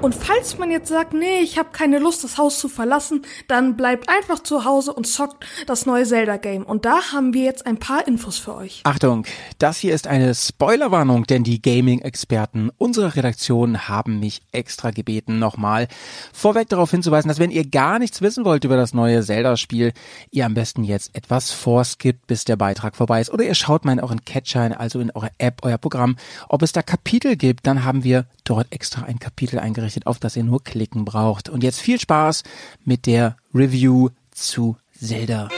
Und 0.00 0.14
falls 0.14 0.58
man 0.58 0.70
jetzt 0.70 0.88
sagt, 0.88 1.12
nee, 1.12 1.40
ich 1.42 1.58
habe 1.58 1.70
keine 1.72 1.98
Lust, 1.98 2.22
das 2.22 2.38
Haus 2.38 2.60
zu 2.60 2.68
verlassen, 2.68 3.22
dann 3.48 3.76
bleibt 3.76 4.08
einfach 4.08 4.40
zu 4.40 4.64
Hause 4.64 4.92
und 4.92 5.08
zockt 5.08 5.44
das 5.66 5.86
neue 5.86 6.04
Zelda-Game. 6.04 6.62
Und 6.62 6.84
da 6.84 7.12
haben 7.12 7.34
wir 7.34 7.42
jetzt 7.42 7.66
ein 7.66 7.78
paar 7.78 8.06
Infos 8.06 8.38
für 8.38 8.54
euch. 8.54 8.80
Achtung, 8.84 9.26
das 9.58 9.78
hier 9.78 9.92
ist 9.92 10.06
eine 10.06 10.36
Spoilerwarnung, 10.36 11.24
denn 11.24 11.42
die 11.42 11.60
Gaming-Experten 11.60 12.70
unserer 12.78 13.16
Redaktion 13.16 13.88
haben 13.88 14.20
mich 14.20 14.40
extra 14.52 14.92
gebeten, 14.92 15.40
nochmal 15.40 15.88
vorweg 16.32 16.68
darauf 16.68 16.92
hinzuweisen, 16.92 17.28
dass 17.28 17.40
wenn 17.40 17.50
ihr 17.50 17.68
gar 17.68 17.98
nichts 17.98 18.22
wissen 18.22 18.44
wollt 18.44 18.62
über 18.62 18.76
das 18.76 18.94
neue 18.94 19.24
Zelda-Spiel, 19.24 19.92
ihr 20.30 20.46
am 20.46 20.54
besten 20.54 20.84
jetzt 20.84 21.16
etwas 21.16 21.50
vorskippt, 21.50 22.28
bis 22.28 22.44
der 22.44 22.56
Beitrag 22.56 22.94
vorbei 22.94 23.20
ist. 23.20 23.32
Oder 23.32 23.42
ihr 23.42 23.54
schaut 23.56 23.84
mal 23.84 23.94
in 23.94 24.00
euren 24.00 24.24
Catcher, 24.24 24.78
also 24.78 25.00
in 25.00 25.10
eurer 25.10 25.30
App, 25.38 25.62
euer 25.62 25.78
Programm, 25.78 26.16
ob 26.48 26.62
es 26.62 26.70
da 26.70 26.82
Kapitel 26.82 27.34
gibt. 27.34 27.66
Dann 27.66 27.84
haben 27.84 28.04
wir 28.04 28.26
dort 28.44 28.68
extra 28.70 29.02
ein 29.02 29.18
Kapitel 29.18 29.58
eingerichtet 29.58 29.87
ausgerichtet, 29.88 30.06
auf 30.06 30.18
das 30.18 30.36
ihr 30.36 30.44
nur 30.44 30.62
klicken 30.62 31.04
braucht. 31.04 31.48
Und 31.48 31.62
jetzt 31.62 31.80
viel 31.80 31.98
Spaß 31.98 32.42
mit 32.84 33.06
der 33.06 33.36
Review 33.54 34.10
zu 34.30 34.76
Zelda. 34.92 35.48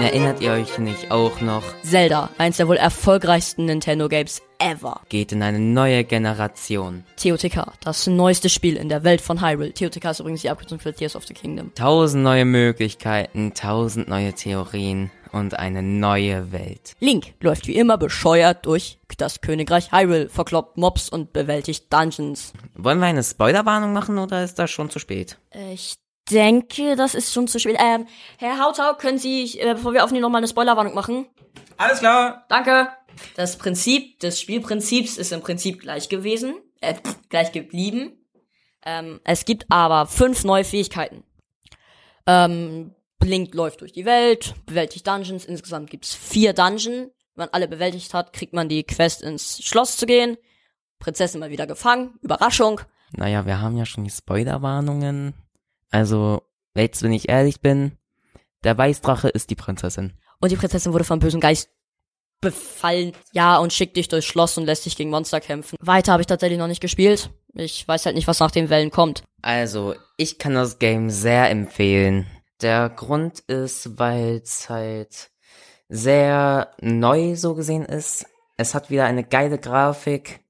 Erinnert 0.00 0.40
ihr 0.40 0.52
euch 0.52 0.78
nicht 0.78 1.10
auch 1.10 1.42
noch? 1.42 1.62
Zelda, 1.82 2.30
eins 2.38 2.56
der 2.56 2.68
wohl 2.68 2.78
erfolgreichsten 2.78 3.66
Nintendo 3.66 4.08
Games 4.08 4.40
ever. 4.58 5.02
Geht 5.10 5.32
in 5.32 5.42
eine 5.42 5.58
neue 5.58 6.04
Generation. 6.04 7.04
TOTK, 7.22 7.66
das 7.84 8.06
neueste 8.06 8.48
Spiel 8.48 8.76
in 8.76 8.88
der 8.88 9.04
Welt 9.04 9.20
von 9.20 9.42
Hyrule. 9.42 9.74
TOTK 9.74 10.06
ist 10.06 10.20
übrigens 10.20 10.40
die 10.40 10.48
Abkürzung 10.48 10.80
für 10.80 10.94
Tears 10.94 11.16
of 11.16 11.26
the 11.26 11.34
Kingdom. 11.34 11.74
Tausend 11.74 12.24
neue 12.24 12.46
Möglichkeiten, 12.46 13.52
tausend 13.52 14.08
neue 14.08 14.32
Theorien 14.32 15.10
und 15.32 15.58
eine 15.58 15.82
neue 15.82 16.52
Welt. 16.52 16.94
Link 17.00 17.34
läuft 17.40 17.66
wie 17.66 17.76
immer 17.76 17.98
bescheuert 17.98 18.66
durch 18.66 18.98
das 19.18 19.40
Königreich 19.40 19.92
Hyrule, 19.92 20.28
verkloppt 20.28 20.76
Mobs 20.76 21.08
und 21.08 21.32
bewältigt 21.32 21.92
Dungeons. 21.92 22.52
Wollen 22.74 22.98
wir 22.98 23.06
eine 23.06 23.22
Spoilerwarnung 23.22 23.92
machen 23.92 24.18
oder 24.18 24.42
ist 24.42 24.58
das 24.58 24.70
schon 24.70 24.90
zu 24.90 24.98
spät? 24.98 25.38
Ich 25.72 25.96
denke, 26.30 26.96
das 26.96 27.14
ist 27.14 27.32
schon 27.32 27.48
zu 27.48 27.58
spät. 27.58 27.76
Ähm, 27.78 28.06
Herr 28.38 28.58
Hautau, 28.58 28.94
können 28.94 29.18
Sie, 29.18 29.58
äh, 29.58 29.74
bevor 29.74 29.92
wir 29.92 30.04
aufnehmen, 30.04 30.22
nochmal 30.22 30.40
eine 30.40 30.48
Spoilerwarnung 30.48 30.94
machen? 30.94 31.26
Alles 31.76 32.00
klar. 32.00 32.44
Danke. 32.48 32.88
Das 33.36 33.58
Prinzip 33.58 34.20
des 34.20 34.40
Spielprinzips 34.40 35.16
ist 35.16 35.32
im 35.32 35.40
Prinzip 35.40 35.80
gleich 35.80 36.08
gewesen, 36.08 36.54
äh, 36.80 36.94
gleich 37.28 37.52
geblieben. 37.52 38.24
Ähm, 38.84 39.20
es 39.24 39.44
gibt 39.44 39.66
aber 39.70 40.06
fünf 40.06 40.44
neue 40.44 40.64
Fähigkeiten. 40.64 41.24
Ähm, 42.26 42.94
Blink 43.20 43.54
läuft 43.54 43.82
durch 43.82 43.92
die 43.92 44.04
Welt, 44.04 44.54
bewältigt 44.66 45.06
Dungeons. 45.06 45.44
Insgesamt 45.44 45.90
gibt's 45.90 46.14
vier 46.14 46.52
Dungeon. 46.52 47.10
Wenn 47.34 47.46
man 47.46 47.48
alle 47.52 47.68
bewältigt 47.68 48.12
hat, 48.12 48.32
kriegt 48.32 48.52
man 48.52 48.68
die 48.68 48.82
Quest 48.82 49.22
ins 49.22 49.62
Schloss 49.62 49.96
zu 49.96 50.06
gehen. 50.06 50.36
Prinzessin 50.98 51.38
mal 51.38 51.50
wieder 51.50 51.66
gefangen. 51.66 52.18
Überraschung. 52.22 52.80
Naja, 53.12 53.46
wir 53.46 53.60
haben 53.60 53.76
ja 53.76 53.86
schon 53.86 54.04
die 54.04 54.10
Spoilerwarnungen. 54.10 55.34
Also, 55.90 56.42
jetzt, 56.74 57.02
wenn 57.02 57.12
ich 57.12 57.28
ehrlich 57.28 57.60
bin, 57.60 57.98
der 58.64 58.76
Weißdrache 58.76 59.28
ist 59.28 59.50
die 59.50 59.56
Prinzessin. 59.56 60.14
Und 60.40 60.52
die 60.52 60.56
Prinzessin 60.56 60.92
wurde 60.92 61.04
vom 61.04 61.18
bösen 61.18 61.40
Geist 61.40 61.70
befallen. 62.40 63.12
Ja, 63.32 63.58
und 63.58 63.72
schickt 63.72 63.96
dich 63.96 64.08
durchs 64.08 64.26
Schloss 64.26 64.56
und 64.56 64.64
lässt 64.64 64.86
dich 64.86 64.96
gegen 64.96 65.10
Monster 65.10 65.40
kämpfen. 65.40 65.76
Weiter 65.80 66.12
habe 66.12 66.22
ich 66.22 66.26
tatsächlich 66.26 66.58
noch 66.58 66.68
nicht 66.68 66.80
gespielt. 66.80 67.30
Ich 67.54 67.86
weiß 67.86 68.06
halt 68.06 68.16
nicht, 68.16 68.28
was 68.28 68.40
nach 68.40 68.50
den 68.50 68.70
Wellen 68.70 68.90
kommt. 68.90 69.24
Also, 69.42 69.94
ich 70.16 70.38
kann 70.38 70.54
das 70.54 70.78
Game 70.78 71.10
sehr 71.10 71.50
empfehlen. 71.50 72.26
Der 72.62 72.90
Grund 72.90 73.40
ist, 73.40 73.98
weil 73.98 74.42
es 74.44 74.68
halt 74.68 75.30
sehr 75.88 76.70
neu 76.80 77.34
so 77.34 77.54
gesehen 77.54 77.84
ist. 77.84 78.26
Es 78.56 78.74
hat 78.74 78.90
wieder 78.90 79.04
eine 79.04 79.24
geile 79.24 79.58
Grafik. 79.58 80.40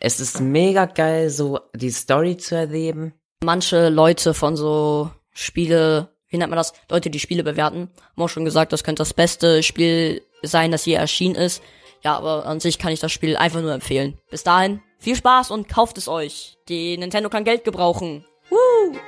Es 0.00 0.18
ist 0.18 0.40
mega 0.40 0.86
geil, 0.86 1.30
so 1.30 1.60
die 1.74 1.90
Story 1.90 2.36
zu 2.36 2.56
erleben. 2.56 3.14
Manche 3.42 3.88
Leute 3.88 4.34
von 4.34 4.56
so 4.56 5.10
Spiele, 5.32 6.08
wie 6.28 6.38
nennt 6.38 6.50
man 6.50 6.56
das? 6.56 6.72
Leute, 6.88 7.08
die 7.10 7.20
Spiele 7.20 7.44
bewerten, 7.44 7.90
haben 8.12 8.22
auch 8.22 8.28
schon 8.28 8.44
gesagt, 8.44 8.72
das 8.72 8.82
könnte 8.82 9.00
das 9.00 9.14
beste 9.14 9.62
Spiel 9.62 10.22
sein, 10.42 10.72
das 10.72 10.86
je 10.86 10.94
erschienen 10.94 11.36
ist. 11.36 11.62
Ja, 12.02 12.16
aber 12.16 12.46
an 12.46 12.60
sich 12.60 12.78
kann 12.78 12.92
ich 12.92 13.00
das 13.00 13.12
Spiel 13.12 13.36
einfach 13.36 13.60
nur 13.60 13.72
empfehlen. 13.72 14.18
Bis 14.30 14.42
dahin, 14.42 14.80
viel 14.98 15.14
Spaß 15.16 15.52
und 15.52 15.68
kauft 15.68 15.98
es 15.98 16.08
euch. 16.08 16.58
Die 16.68 16.96
Nintendo 16.96 17.28
kann 17.28 17.44
Geld 17.44 17.64
gebrauchen. 17.64 18.24
Woo! 18.50 18.98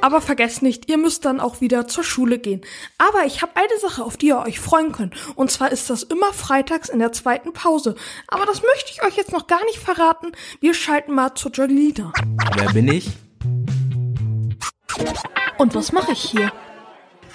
Aber 0.00 0.20
vergesst 0.20 0.62
nicht, 0.62 0.88
ihr 0.90 0.98
müsst 0.98 1.24
dann 1.24 1.40
auch 1.40 1.60
wieder 1.60 1.88
zur 1.88 2.04
Schule 2.04 2.38
gehen. 2.38 2.60
Aber 2.98 3.24
ich 3.24 3.42
habe 3.42 3.52
eine 3.54 3.78
Sache, 3.80 4.04
auf 4.04 4.16
die 4.16 4.28
ihr 4.28 4.38
euch 4.38 4.60
freuen 4.60 4.92
könnt. 4.92 5.14
Und 5.34 5.50
zwar 5.50 5.72
ist 5.72 5.90
das 5.90 6.02
immer 6.02 6.32
freitags 6.32 6.88
in 6.88 6.98
der 6.98 7.12
zweiten 7.12 7.52
Pause. 7.52 7.96
Aber 8.28 8.46
das 8.46 8.62
möchte 8.62 8.90
ich 8.92 9.02
euch 9.02 9.16
jetzt 9.16 9.32
noch 9.32 9.46
gar 9.46 9.64
nicht 9.64 9.78
verraten. 9.78 10.32
Wir 10.60 10.74
schalten 10.74 11.14
mal 11.14 11.34
zu 11.34 11.48
Jolina. 11.48 12.12
Wer 12.56 12.72
bin 12.72 12.88
ich? 12.88 13.10
Und 15.58 15.74
was 15.74 15.92
mache 15.92 16.12
ich 16.12 16.20
hier? 16.20 16.52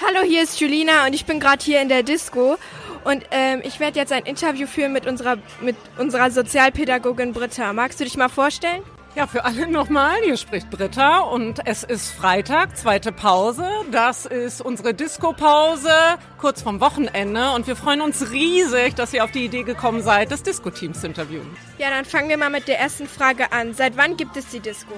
Hallo, 0.06 0.22
hier 0.25 0.44
ist 0.44 0.60
Julina 0.60 1.06
und 1.06 1.13
ich 1.13 1.25
bin 1.25 1.39
gerade 1.39 1.63
hier 1.63 1.82
in 1.82 1.89
der 1.89 2.03
Disco. 2.03 2.58
Und 3.03 3.24
ähm, 3.32 3.62
ich 3.63 3.80
werde 3.80 4.00
jetzt 4.00 4.12
ein 4.12 4.25
Interview 4.25 4.68
führen 4.68 4.94
mit 4.94 5.08
unserer, 5.08 5.38
mit 5.62 5.75
unserer 5.98 6.30
Sozialpädagogin 6.30 7.34
Britta. 7.34 7.74
Magst 7.74 8.00
du 8.00 8.03
dich 8.03 8.18
mal 8.18 8.30
vorstellen? 8.30 8.84
Ja, 9.13 9.27
für 9.27 9.44
alle 9.44 9.68
nochmal, 9.68 10.15
hier 10.24 10.38
spricht 10.38 10.70
Britta 10.70 11.20
und 11.20 11.68
es 11.68 11.84
ist 11.84 12.12
Freitag, 12.12 12.77
zweite 12.77 13.12
Pause. 13.12 13.68
Das 13.91 14.25
ist 14.25 14.62
unsere 14.62 14.94
Disco-Pause, 14.94 15.91
kurz 16.38 16.62
vom 16.62 16.80
Wochenende 16.80 17.51
und 17.51 17.68
wir 17.68 17.75
freuen 17.75 18.00
uns 18.00 18.32
riesig, 18.32 18.96
dass 18.96 19.13
ihr 19.13 19.25
auf 19.25 19.32
die 19.32 19.44
Idee 19.44 19.63
gekommen 19.63 20.01
seid, 20.01 20.32
das 20.32 20.44
Disco-Team 20.44 20.94
zu 20.94 21.08
interviewen. 21.08 21.58
Ja, 21.77 21.89
dann 21.89 22.06
fangen 22.06 22.30
wir 22.30 22.38
mal 22.38 22.50
mit 22.50 22.70
der 22.70 22.80
ersten 22.80 23.06
Frage 23.06 23.51
an. 23.51 23.74
Seit 23.74 23.98
wann 23.98 24.15
gibt 24.15 24.38
es 24.38 24.48
die 24.48 24.62
Disco? 24.62 24.94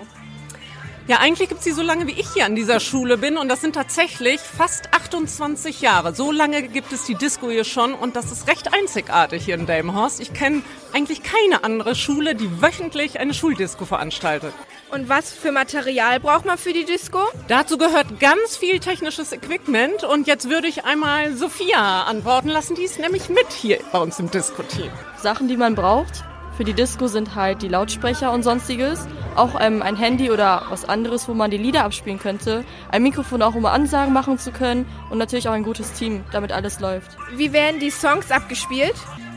Ja, 1.06 1.18
eigentlich 1.20 1.50
gibt's 1.50 1.66
sie 1.66 1.74
so 1.74 1.82
lange, 1.82 2.08
wie 2.08 2.14
ich 2.14 2.30
hier 2.34 2.46
an 2.46 2.56
dieser 2.56 2.80
Schule 2.80 3.18
bin 3.18 3.38
und 3.38 3.50
das 3.50 3.60
sind 3.60 3.76
tatsächlich 3.76 4.40
fast 4.40 4.94
28 4.94 5.82
Jahre. 5.82 6.16
So 6.16 6.32
lange 6.32 6.64
gibt 6.64 6.94
es 6.94 7.04
die 7.04 7.16
Disco 7.16 7.50
hier 7.50 7.66
schon 7.66 7.94
und 7.94 8.16
das 8.16 8.32
ist 8.32 8.48
recht 8.48 8.74
einzigartig 8.74 9.44
hier 9.44 9.56
in 9.56 9.66
Delmenhorst. 9.66 10.22
Ich 10.22 10.34
kenne 10.34 10.62
eigentlich 10.94 11.22
keine 11.22 11.66
andere 11.66 11.96
Schule, 11.96 12.36
die 12.36 12.62
wöchentlich 12.62 13.20
eine 13.20 13.34
Schuldisco 13.34 13.84
veranstaltet. 13.84 14.54
Und 14.92 15.10
was 15.10 15.34
für 15.34 15.52
Material 15.52 16.22
braucht 16.22 16.46
man 16.46 16.58
für 16.58 16.72
die 16.72 16.86
Disco? 16.86 17.20
Dazu 17.50 17.78
gehört 17.78 18.22
ganz 18.22 18.56
viel 18.56 18.80
technisches 18.80 19.34
Equipment 19.34 20.06
und 20.06 20.26
jetzt 20.26 20.50
würde 20.50 20.68
ich 20.68 20.86
einmal 20.86 21.36
Sophia 21.36 22.04
antworten 22.04 22.48
lassen. 22.48 22.76
Die 22.76 22.84
ist 22.84 22.98
nämlich 22.98 23.28
mit 23.28 23.52
hier 23.52 23.80
bei 23.92 24.00
uns 24.00 24.20
im 24.20 24.32
Disco-Team. 24.32 24.92
Sachen, 25.18 25.50
die 25.50 25.58
man 25.58 25.76
braucht 25.76 26.24
für 26.56 26.64
die 26.64 26.74
Disco 26.74 27.08
sind 27.08 27.34
halt 27.34 27.64
die 27.64 27.68
Lautsprecher 27.68 28.32
und 28.32 28.44
sonstiges. 28.44 29.08
Auch 29.36 29.60
ähm, 29.60 29.82
ein 29.82 29.96
Handy 29.96 30.30
oder 30.30 30.64
was 30.70 30.86
anderes, 30.86 31.28
wo 31.28 31.34
man 31.34 31.50
die 31.50 31.58
Lieder 31.58 31.84
abspielen 31.84 32.20
könnte. 32.20 32.64
Ein 32.92 33.02
Mikrofon 33.02 33.42
auch, 33.42 33.56
um 33.56 33.66
Ansagen 33.66 34.14
machen 34.14 34.38
zu 34.38 34.52
können. 34.52 34.86
Und 35.10 35.18
natürlich 35.18 35.50
auch 35.50 35.54
ein 35.54 35.64
gutes 35.64 35.94
Team, 35.94 36.24
damit 36.32 36.52
alles 36.52 36.80
läuft. 36.80 37.18
Wie 37.36 37.54
werden 37.54 37.80
die 37.80 37.90
Songs 37.90 38.30
abgespielt? 38.30 38.94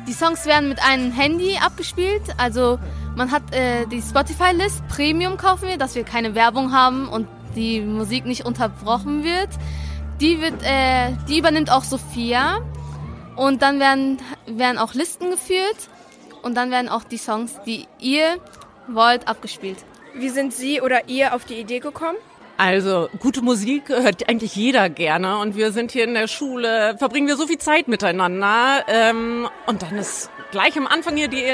Die 0.06 0.12
Songs 0.12 0.44
werden 0.44 0.68
mit 0.68 0.78
einem 0.85 1.11
Handy 1.11 1.56
abgespielt. 1.56 2.23
Also 2.37 2.78
man 3.16 3.30
hat 3.30 3.42
äh, 3.54 3.87
die 3.87 4.02
Spotify-List, 4.02 4.87
Premium 4.88 5.38
kaufen 5.38 5.68
wir, 5.68 5.78
dass 5.78 5.94
wir 5.94 6.04
keine 6.04 6.35
Werbung 6.35 6.73
haben 6.73 7.08
und 7.08 7.26
die 7.54 7.80
Musik 7.80 8.26
nicht 8.26 8.44
unterbrochen 8.44 9.25
wird. 9.25 9.49
Die, 10.20 10.42
wird, 10.42 10.62
äh, 10.62 11.12
die 11.28 11.38
übernimmt 11.38 11.70
auch 11.70 11.82
Sophia. 11.82 12.58
Und 13.37 13.62
dann 13.62 13.80
werden, 13.80 14.18
werden 14.46 14.76
auch 14.76 14.92
Listen 14.92 15.30
geführt 15.30 15.88
und 16.43 16.55
dann 16.55 16.71
werden 16.71 16.88
auch 16.88 17.05
die 17.05 17.19
Songs, 17.19 17.59
die 17.66 17.87
ihr 17.99 18.37
wollt, 18.88 19.28
abgespielt. 19.28 19.78
Wie 20.14 20.28
sind 20.31 20.55
Sie 20.55 20.81
oder 20.81 21.09
ihr 21.09 21.35
auf 21.35 21.45
die 21.45 21.55
Idee 21.55 21.81
gekommen? 21.81 22.16
Also, 22.59 23.11
gute 23.19 23.43
Musik 23.43 23.90
hört 23.90 24.26
eigentlich 24.31 24.57
jeder 24.57 24.88
gerne. 24.88 25.38
Und 25.38 25.57
wir 25.57 25.73
sind 25.73 25.93
hier 25.93 26.05
in 26.05 26.14
der 26.14 26.26
Schule, 26.26 26.97
verbringen 26.97 27.26
wir 27.26 27.37
so 27.37 27.47
viel 27.47 27.59
Zeit 27.59 27.87
miteinander. 27.87 28.83
Ähm, 28.88 29.47
und 29.66 29.83
dann 29.83 29.99
ist 29.99 30.31
gleich 30.52 30.78
am 30.78 30.87
Anfang 30.87 31.16
hier 31.16 31.28
die 31.28 31.45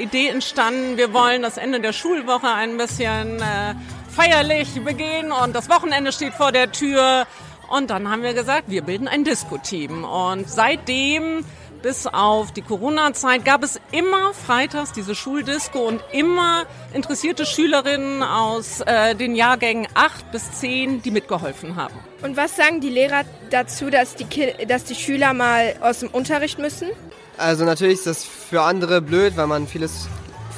Idee 0.00 0.28
entstanden, 0.28 0.96
wir 0.96 1.12
wollen 1.12 1.42
das 1.42 1.56
Ende 1.56 1.80
der 1.80 1.92
Schulwoche 1.92 2.48
ein 2.48 2.76
bisschen 2.76 3.40
äh, 3.40 3.74
feierlich 4.08 4.84
begehen. 4.84 5.32
Und 5.32 5.52
das 5.56 5.68
Wochenende 5.68 6.12
steht 6.12 6.34
vor 6.34 6.52
der 6.52 6.70
Tür. 6.70 7.26
Und 7.68 7.90
dann 7.90 8.08
haben 8.08 8.22
wir 8.22 8.34
gesagt, 8.34 8.64
wir 8.68 8.82
bilden 8.82 9.08
ein 9.08 9.24
Disco-Team. 9.24 10.04
Und 10.04 10.48
seitdem 10.48 11.44
bis 11.82 12.06
auf 12.06 12.52
die 12.52 12.62
Corona-Zeit 12.62 13.44
gab 13.44 13.62
es 13.62 13.80
immer 13.90 14.32
freitags 14.32 14.92
diese 14.92 15.14
Schuldisco 15.14 15.80
und 15.80 16.02
immer 16.12 16.64
interessierte 16.94 17.44
Schülerinnen 17.44 18.22
aus 18.22 18.80
äh, 18.86 19.14
den 19.14 19.34
Jahrgängen 19.34 19.88
8 19.94 20.30
bis 20.30 20.52
10, 20.60 21.02
die 21.02 21.10
mitgeholfen 21.10 21.76
haben. 21.76 21.94
Und 22.22 22.36
was 22.36 22.56
sagen 22.56 22.80
die 22.80 22.88
Lehrer 22.88 23.24
dazu, 23.50 23.90
dass 23.90 24.14
die, 24.14 24.24
Ki 24.24 24.52
dass 24.66 24.84
die 24.84 24.94
Schüler 24.94 25.34
mal 25.34 25.74
aus 25.80 25.98
dem 25.98 26.08
Unterricht 26.10 26.58
müssen? 26.58 26.88
Also 27.36 27.64
natürlich 27.64 27.94
ist 27.94 28.06
das 28.06 28.24
für 28.24 28.62
andere 28.62 29.02
blöd, 29.02 29.36
weil 29.36 29.48
man 29.48 29.66
vieles 29.66 30.08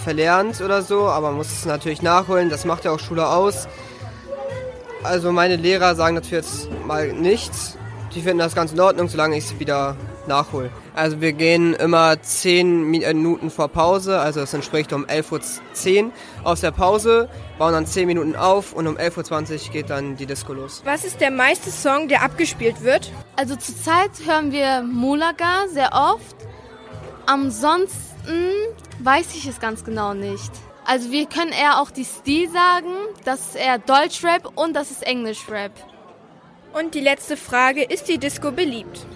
verlernt 0.04 0.60
oder 0.60 0.82
so, 0.82 1.06
aber 1.06 1.28
man 1.28 1.38
muss 1.38 1.52
es 1.52 1.64
natürlich 1.64 2.02
nachholen. 2.02 2.50
Das 2.50 2.64
macht 2.64 2.84
ja 2.84 2.90
auch 2.90 3.00
Schule 3.00 3.26
aus. 3.26 3.66
Also 5.02 5.32
meine 5.32 5.56
Lehrer 5.56 5.94
sagen 5.94 6.16
dazu 6.16 6.34
jetzt 6.34 6.68
mal 6.86 7.12
nichts. 7.12 7.78
Die 8.14 8.20
finden 8.20 8.38
das 8.38 8.54
ganz 8.54 8.72
in 8.72 8.80
Ordnung, 8.80 9.08
solange 9.08 9.36
ich 9.36 9.44
es 9.44 9.58
wieder 9.58 9.96
nachhole. 10.28 10.70
Also 10.94 11.20
wir 11.20 11.32
gehen 11.32 11.74
immer 11.74 12.20
10 12.20 12.84
Minuten 12.84 13.50
vor 13.50 13.68
Pause, 13.68 14.18
also 14.20 14.40
das 14.40 14.54
entspricht 14.54 14.92
um 14.92 15.06
11.10 15.06 16.04
Uhr 16.04 16.12
aus 16.44 16.60
der 16.60 16.70
Pause, 16.70 17.28
bauen 17.58 17.72
dann 17.72 17.86
10 17.86 18.06
Minuten 18.06 18.36
auf 18.36 18.72
und 18.72 18.86
um 18.86 18.96
11.20 18.96 19.66
Uhr 19.66 19.72
geht 19.72 19.90
dann 19.90 20.16
die 20.16 20.26
Disco 20.26 20.52
los. 20.52 20.82
Was 20.84 21.04
ist 21.04 21.20
der 21.20 21.30
meiste 21.30 21.70
Song, 21.70 22.08
der 22.08 22.22
abgespielt 22.22 22.82
wird? 22.82 23.10
Also 23.36 23.56
zurzeit 23.56 24.10
hören 24.24 24.52
wir 24.52 24.82
Mulaga 24.82 25.66
sehr 25.72 25.92
oft. 25.92 26.36
Ansonsten 27.26 28.52
weiß 29.00 29.34
ich 29.34 29.46
es 29.46 29.60
ganz 29.60 29.84
genau 29.84 30.14
nicht. 30.14 30.52
Also 30.86 31.10
wir 31.10 31.26
können 31.26 31.52
eher 31.52 31.80
auch 31.80 31.90
die 31.90 32.04
Stil 32.04 32.50
sagen, 32.50 32.92
das 33.24 33.40
ist 33.40 33.56
eher 33.56 33.78
Deutschrap 33.78 34.52
und 34.54 34.74
das 34.74 34.90
ist 34.90 35.02
Englischrap. 35.02 35.72
Und 36.74 36.94
die 36.94 37.00
letzte 37.00 37.36
Frage, 37.36 37.84
ist 37.84 38.08
die 38.08 38.18
Disco 38.18 38.50
beliebt? 38.50 39.06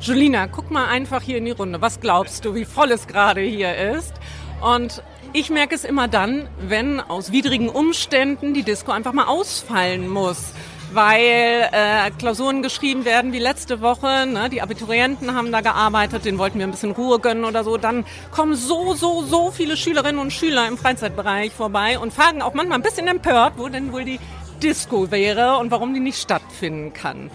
Julina, 0.00 0.46
guck 0.46 0.70
mal 0.70 0.86
einfach 0.86 1.22
hier 1.22 1.38
in 1.38 1.46
die 1.46 1.52
Runde. 1.52 1.80
Was 1.80 2.00
glaubst 2.00 2.44
du, 2.44 2.54
wie 2.54 2.64
voll 2.64 2.92
es 2.92 3.06
gerade 3.06 3.40
hier 3.40 3.74
ist? 3.76 4.12
Und 4.60 5.02
ich 5.32 5.50
merke 5.50 5.74
es 5.74 5.84
immer 5.84 6.06
dann, 6.06 6.48
wenn 6.60 7.00
aus 7.00 7.32
widrigen 7.32 7.68
Umständen 7.68 8.54
die 8.54 8.62
Disco 8.62 8.92
einfach 8.92 9.12
mal 9.12 9.26
ausfallen 9.26 10.08
muss 10.08 10.52
weil 10.92 11.68
äh, 11.72 12.10
Klausuren 12.18 12.62
geschrieben 12.62 13.04
werden 13.04 13.32
wie 13.32 13.38
letzte 13.38 13.80
Woche. 13.80 14.26
Ne? 14.26 14.48
Die 14.50 14.62
Abiturienten 14.62 15.34
haben 15.34 15.52
da 15.52 15.60
gearbeitet, 15.60 16.24
denen 16.24 16.38
wollten 16.38 16.58
wir 16.58 16.66
ein 16.66 16.70
bisschen 16.70 16.92
Ruhe 16.92 17.18
gönnen 17.18 17.44
oder 17.44 17.64
so. 17.64 17.76
Dann 17.76 18.04
kommen 18.30 18.54
so, 18.54 18.94
so, 18.94 19.22
so 19.22 19.50
viele 19.50 19.76
Schülerinnen 19.76 20.20
und 20.20 20.32
Schüler 20.32 20.68
im 20.68 20.78
Freizeitbereich 20.78 21.52
vorbei 21.52 21.98
und 21.98 22.12
fragen 22.12 22.40
auch 22.40 22.54
manchmal 22.54 22.78
ein 22.78 22.82
bisschen 22.82 23.08
empört, 23.08 23.54
wo 23.56 23.68
denn 23.68 23.92
wohl 23.92 24.04
die 24.04 24.20
Disco 24.62 25.10
wäre 25.10 25.58
und 25.58 25.70
warum 25.70 25.92
die 25.92 26.00
nicht 26.00 26.20
stattfinden 26.20 26.92
kann. 26.92 27.30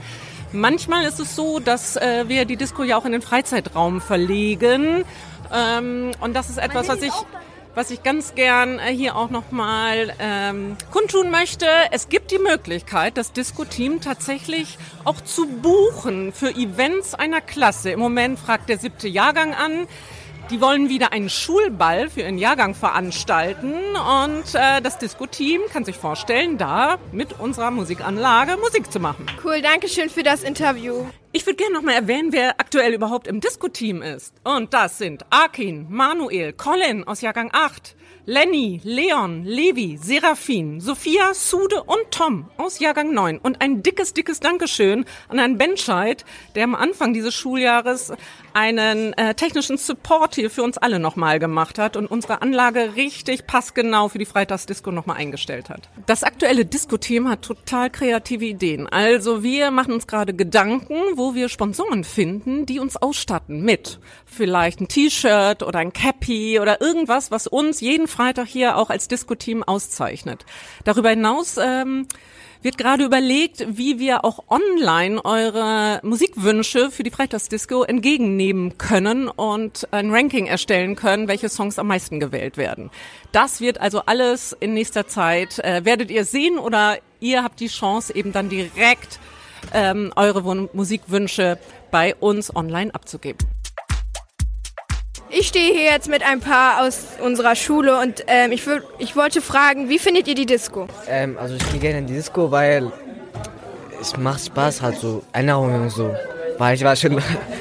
Manchmal 0.54 1.06
ist 1.06 1.20
es 1.20 1.36
so, 1.36 1.60
dass 1.60 1.96
äh, 1.96 2.26
wir 2.28 2.46
die 2.46 2.58
Disco 2.58 2.84
ja 2.84 2.98
auch 2.98 3.06
in 3.06 3.12
den 3.12 3.22
Freizeitraum 3.22 4.02
verlegen. 4.02 5.06
Ähm, 5.54 6.12
und 6.20 6.34
das 6.34 6.50
ist 6.50 6.58
etwas, 6.58 6.88
was 6.88 7.02
ich 7.02 7.14
was 7.74 7.90
ich 7.90 8.04
ganz 8.04 8.36
gern 8.36 8.80
äh, 8.80 8.94
hier 8.94 9.16
auch 9.16 9.30
nochmal 9.30 10.14
ähm, 10.20 10.76
kundtun 10.92 11.30
möchte. 11.30 11.66
Es 11.92 12.10
gibt 12.10 12.32
die 12.32 12.40
Möglichkeit, 12.40 13.18
das 13.18 13.32
Disco-Team 13.32 14.02
tatsächlich 14.02 14.78
auch 15.06 15.22
zu 15.22 15.48
buchen 15.48 16.34
für 16.34 16.50
Events 16.50 17.14
einer 17.14 17.42
Klasse. 17.42 17.92
Im 17.92 18.00
Moment 18.00 18.40
fragt 18.40 18.70
der 18.70 18.78
siebte 18.78 19.08
Jahrgang 19.08 19.54
an. 19.54 19.88
Die 20.50 20.60
wollen 20.60 20.90
wieder 20.90 21.14
einen 21.14 21.30
Schulball 21.30 22.10
für 22.10 22.22
ihren 22.22 22.38
Jahrgang 22.38 22.76
veranstalten 22.76 23.74
und 23.74 24.44
äh, 24.54 24.82
das 24.82 24.98
Disco-Team 24.98 25.62
kann 25.72 25.86
sich 25.86 25.96
vorstellen, 25.96 26.58
da 26.58 26.98
mit 27.12 27.40
unserer 27.40 27.72
Musikanlage 27.72 28.58
Musik 28.58 28.92
zu 28.92 29.00
machen. 29.00 29.26
Cool, 29.44 29.62
danke 29.62 29.88
schön 29.88 30.10
für 30.10 30.24
das 30.24 30.44
Interview. 30.44 31.06
Ich 31.32 31.46
würde 31.46 31.56
gerne 31.56 31.74
noch 31.74 31.82
mal 31.82 31.94
erwähnen, 31.94 32.34
wer 32.34 32.60
aktuell 32.60 32.94
überhaupt 32.94 33.28
im 33.28 33.40
Disco-Team 33.40 34.02
ist. 34.02 34.34
Und 34.44 34.74
das 34.74 34.98
sind 34.98 35.26
Akin, 35.30 35.88
Manuel, 35.90 36.52
Colin 36.52 37.06
aus 37.06 37.22
Jahrgang 37.22 37.50
8, 37.54 37.96
Lenny, 38.26 38.80
Leon, 38.84 39.44
Levi, 39.46 39.98
Serafin, 39.98 40.80
Sophia, 40.80 41.34
Sude 41.34 41.82
und 41.84 42.12
Tom 42.12 42.50
aus 42.58 42.80
Jahrgang 42.80 43.14
9. 43.14 43.40
Und 43.40 43.62
ein 43.62 43.82
dickes, 43.82 44.14
dickes 44.14 44.40
Dankeschön 44.40 45.06
an 45.28 45.40
Herrn 45.40 45.58
Benscheid, 45.58 46.24
der 46.54 46.66
am 46.66 46.76
Anfang 46.76 47.14
dieses 47.14 47.34
Schuljahres 47.34 48.14
einen 48.54 49.14
äh, 49.14 49.34
technischen 49.36 49.78
Support 49.78 50.36
hier 50.36 50.50
für 50.50 50.64
uns 50.64 50.78
alle 50.78 51.00
nochmal 51.00 51.40
gemacht 51.40 51.80
hat 51.80 51.96
und 51.96 52.08
unsere 52.08 52.42
Anlage 52.42 52.96
richtig 52.96 53.48
passgenau 53.48 54.10
für 54.10 54.18
die 54.18 54.26
Freitagsdisco 54.26 54.92
nochmal 54.92 55.18
eingestellt 55.18 55.70
hat. 55.70 55.90
Das 56.06 56.24
aktuelle 56.24 56.66
Disco-Team 56.66 57.30
hat 57.30 57.42
total 57.42 57.90
kreative 57.90 58.46
Ideen. 58.46 58.88
Also 58.88 59.44
wir 59.44 59.72
machen 59.72 59.94
uns 59.94 60.08
gerade 60.08 60.34
Gedanken, 60.34 60.96
wo 61.16 61.36
wir 61.36 61.50
Sponsoren 61.50 62.04
finden, 62.04 62.66
die 62.66 62.80
uns 62.80 62.98
ausstatten 62.98 63.64
mit 63.64 64.00
vielleicht 64.26 64.82
ein 64.82 64.88
T-Shirt 64.88 65.64
oder 65.64 65.80
ein 65.80 65.94
Cappy 65.94 66.60
oder 66.60 66.82
irgendwas, 66.82 67.32
was 67.32 67.48
uns 67.48 67.82
jeden 67.82 68.08
Freitag 68.08 68.48
hier 68.48 68.78
auch 68.78 68.90
als 68.90 69.08
Disco-Team 69.08 69.64
auszeichnet. 69.64 70.46
Darüber 70.84 71.10
hinaus 71.10 71.58
ähm, 71.58 72.08
wird 72.62 72.78
gerade 72.78 73.04
überlegt, 73.04 73.66
wie 73.68 74.00
wir 74.00 74.24
auch 74.24 74.44
online 74.50 75.24
eure 75.26 76.00
Musikwünsche 76.04 76.92
für 76.92 77.04
die 77.04 77.12
Freitagsdisco 77.12 77.84
entgegennehmen 77.84 78.41
können 78.78 79.28
und 79.28 79.88
ein 79.92 80.12
Ranking 80.12 80.48
erstellen 80.48 80.96
können, 80.96 81.28
welche 81.28 81.50
Songs 81.50 81.80
am 81.80 81.88
meisten 81.88 82.20
gewählt 82.20 82.58
werden. 82.58 82.90
Das 83.32 83.62
wird 83.62 83.80
also 83.80 84.02
alles 84.06 84.56
in 84.60 84.74
nächster 84.74 85.08
Zeit, 85.08 85.60
äh, 85.60 85.86
werdet 85.86 86.12
ihr 86.12 86.26
sehen 86.26 86.58
oder 86.58 86.98
ihr 87.20 87.44
habt 87.44 87.60
die 87.60 87.68
Chance 87.68 88.16
eben 88.16 88.32
dann 88.32 88.50
direkt 88.50 89.20
ähm, 89.74 90.12
eure 90.16 90.44
Wun 90.44 90.70
Musikwünsche 90.74 91.58
bei 91.92 92.16
uns 92.16 92.56
online 92.56 92.94
abzugeben. 92.94 93.48
Ich 95.30 95.48
stehe 95.48 95.74
hier 95.74 95.86
jetzt 95.86 96.10
mit 96.10 96.24
ein 96.24 96.42
paar 96.42 96.86
aus 96.86 97.04
unserer 97.24 97.56
Schule 97.56 97.98
und 98.00 98.26
ähm, 98.28 98.52
ich, 98.52 98.64
ich 99.00 99.16
wollte 99.16 99.42
fragen, 99.42 99.88
wie 99.88 99.98
findet 99.98 100.28
ihr 100.28 100.36
die 100.36 100.46
Disco? 100.46 100.88
Ähm, 101.08 101.38
also 101.40 101.56
ich 101.56 101.72
gehe 101.72 101.80
gerne 101.80 102.00
in 102.00 102.08
die 102.08 102.16
Disco, 102.16 102.52
weil 102.52 102.92
es 104.02 104.18
macht 104.18 104.46
Spaß, 104.46 104.82
halt 104.82 104.98
so 104.98 105.24
Erinnerungen 105.32 105.84
und 105.84 105.90
so. 105.90 106.14
Weil 106.62 106.76
ich 106.76 106.84
war 106.84 106.96
schon, 106.96 107.20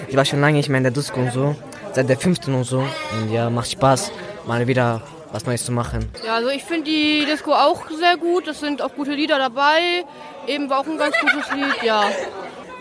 ich 0.09 0.15
war 0.15 0.27
schon 0.27 0.43
lange 0.43 0.59
nicht 0.59 0.69
mehr 0.69 0.77
in 0.77 0.85
der 0.85 0.93
Disco 0.93 1.21
und 1.21 1.33
so, 1.33 1.57
seit 1.95 2.11
der 2.11 2.19
15 2.19 2.53
und 2.53 2.65
so. 2.65 2.81
Und 2.81 3.33
ja, 3.33 3.49
macht 3.49 3.71
Spaß, 3.71 4.13
mal 4.47 4.67
wieder 4.67 5.01
was 5.33 5.47
Neues 5.47 5.65
zu 5.65 5.73
machen. 5.73 6.07
Ja, 6.23 6.35
also 6.35 6.51
ich 6.51 6.63
finde 6.63 6.91
die 6.91 7.25
Disco 7.25 7.55
auch 7.55 7.89
sehr 7.89 8.19
gut. 8.19 8.47
Es 8.47 8.61
sind 8.61 8.83
auch 8.83 8.95
gute 8.95 9.13
Lieder 9.13 9.39
dabei. 9.39 10.05
Eben 10.47 10.69
war 10.69 10.81
auch 10.81 10.87
ein 10.87 10.99
ganz 10.99 11.17
gutes 11.19 11.51
Lied, 11.51 11.83
ja. 11.83 12.05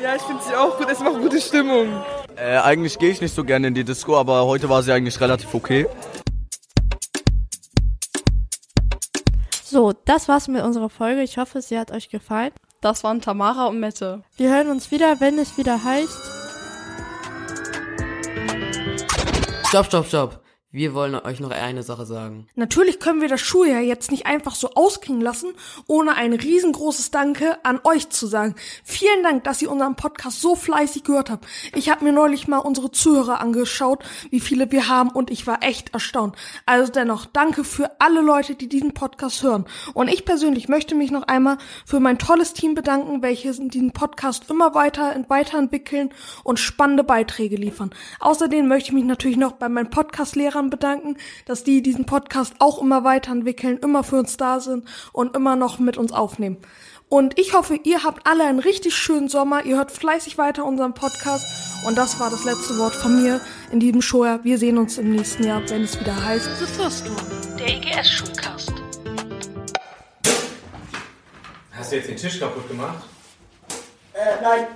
Ja, 0.03 0.13
ich 0.13 0.21
finde 0.23 0.43
sie 0.43 0.53
auch 0.55 0.77
gut. 0.77 0.89
Es 0.91 0.99
macht 0.99 1.21
gute 1.21 1.39
Stimmung. 1.39 2.03
Äh, 2.35 2.57
eigentlich 2.57 2.99
gehe 2.99 3.11
ich 3.11 3.21
nicht 3.21 3.33
so 3.33 3.45
gerne 3.45 3.67
in 3.67 3.73
die 3.73 3.85
Disco, 3.85 4.17
aber 4.17 4.45
heute 4.45 4.67
war 4.67 4.83
sie 4.83 4.91
eigentlich 4.91 5.21
relativ 5.21 5.53
okay. 5.53 5.87
So, 9.63 9.93
das 10.03 10.27
war's 10.27 10.49
mit 10.49 10.63
unserer 10.63 10.89
Folge. 10.89 11.21
Ich 11.21 11.37
hoffe, 11.37 11.61
sie 11.61 11.79
hat 11.79 11.91
euch 11.91 12.09
gefallen. 12.09 12.51
Das 12.81 13.03
waren 13.03 13.19
Tamara 13.19 13.65
und 13.65 13.79
Mette. 13.79 14.23
Wir 14.37 14.49
hören 14.51 14.69
uns 14.69 14.89
wieder, 14.89 15.19
wenn 15.19 15.37
es 15.37 15.57
wieder 15.57 15.83
heißt. 15.83 16.17
Stopp, 19.67 19.85
stopp, 19.87 20.07
stopp. 20.07 20.43
Wir 20.71 20.93
wollen 20.93 21.15
euch 21.15 21.39
noch 21.39 21.49
eine 21.49 21.81
Sache 21.81 22.05
sagen. 22.05 22.47
Natürlich 22.53 22.99
können 22.99 23.21
wir 23.21 23.27
das 23.27 23.41
Schuljahr 23.41 23.81
jetzt 23.81 24.11
nicht 24.11 24.27
einfach 24.27 24.53
so 24.53 24.69
ausklingen 24.75 25.19
lassen, 25.19 25.53
ohne 25.87 26.13
ein 26.13 26.31
riesengroßes 26.31 27.09
Danke 27.09 27.57
an 27.65 27.79
euch 27.85 28.09
zu 28.11 28.27
sagen. 28.27 28.53
Vielen 28.83 29.23
Dank, 29.23 29.45
dass 29.45 29.63
ihr 29.63 29.71
unseren 29.71 29.95
Podcast 29.95 30.41
so 30.41 30.55
fleißig 30.55 31.03
gehört 31.03 31.31
habt. 31.31 31.47
Ich 31.73 31.89
habe 31.89 32.03
mir 32.05 32.11
neulich 32.11 32.47
mal 32.47 32.59
unsere 32.59 32.91
Zuhörer 32.91 33.41
angeschaut, 33.41 34.03
wie 34.29 34.39
viele 34.39 34.71
wir 34.71 34.87
haben 34.87 35.09
und 35.09 35.31
ich 35.31 35.47
war 35.47 35.63
echt 35.63 35.95
erstaunt. 35.95 36.35
Also 36.67 36.91
dennoch 36.91 37.25
danke 37.25 37.63
für 37.63 37.89
alle 37.99 38.21
Leute, 38.21 38.53
die 38.53 38.69
diesen 38.69 38.93
Podcast 38.93 39.41
hören. 39.41 39.65
Und 39.95 40.07
ich 40.07 40.23
persönlich 40.23 40.69
möchte 40.69 40.93
mich 40.93 41.09
noch 41.09 41.23
einmal 41.23 41.57
für 41.83 41.99
mein 41.99 42.19
tolles 42.19 42.53
Team 42.53 42.75
bedanken, 42.75 43.23
welches 43.23 43.57
in 43.57 43.69
diesem 43.69 43.91
Podcast 43.91 44.51
immer 44.51 44.75
weiter 44.75 45.15
weiterentwickeln 45.29 46.11
und 46.43 46.59
spannende 46.59 47.03
Beiträge 47.03 47.55
liefern. 47.55 47.89
Außerdem 48.19 48.67
möchte 48.67 48.89
ich 48.89 48.93
mich 48.93 49.05
natürlich 49.05 49.37
noch 49.37 49.53
bei 49.53 49.67
meinen 49.67 49.89
Podcast-Lehrern 50.59 50.69
bedanken, 50.69 51.17
dass 51.45 51.63
die 51.63 51.81
diesen 51.81 52.05
Podcast 52.05 52.55
auch 52.59 52.81
immer 52.81 53.03
weiterentwickeln, 53.03 53.77
immer 53.77 54.03
für 54.03 54.17
uns 54.17 54.37
da 54.37 54.59
sind 54.59 54.85
und 55.13 55.35
immer 55.35 55.55
noch 55.55 55.79
mit 55.79 55.97
uns 55.97 56.11
aufnehmen. 56.11 56.57
Und 57.07 57.39
ich 57.39 57.53
hoffe, 57.53 57.79
ihr 57.83 58.03
habt 58.03 58.27
alle 58.27 58.43
einen 58.43 58.59
richtig 58.59 58.95
schönen 58.95 59.29
Sommer. 59.29 59.65
Ihr 59.65 59.77
hört 59.77 59.91
fleißig 59.91 60.37
weiter 60.37 60.63
unseren 60.65 60.93
Podcast. 60.93 61.43
Und 61.87 61.97
das 61.97 62.19
war 62.19 62.29
das 62.29 62.43
letzte 62.43 62.77
Wort 62.77 62.93
von 62.93 63.19
mir 63.19 63.41
in 63.71 63.79
diesem 63.79 64.01
Showjahr. 64.01 64.43
Wir 64.43 64.59
sehen 64.59 64.77
uns 64.77 64.99
im 64.99 65.11
nächsten 65.11 65.43
Jahr, 65.43 65.61
wenn 65.69 65.83
es 65.83 65.99
wieder 65.99 66.15
heißt 66.23 66.47
The 66.59 66.65
First 66.65 67.07
One, 67.07 67.57
der 67.57 67.67
EGS-Schulcast. 67.67 68.73
Hast 71.71 71.91
du 71.91 71.95
jetzt 71.95 72.09
den 72.09 72.17
Tisch 72.17 72.39
kaputt 72.39 72.67
gemacht? 72.67 73.03
Äh, 74.13 74.41
nein. 74.43 74.67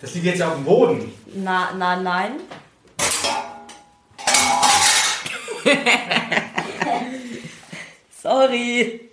Das 0.00 0.14
liegt 0.14 0.26
jetzt 0.26 0.42
auf 0.42 0.54
dem 0.54 0.64
Boden. 0.64 1.12
Na, 1.34 1.70
na, 1.76 1.96
nein. 1.96 2.32
Sorry. 8.10 9.09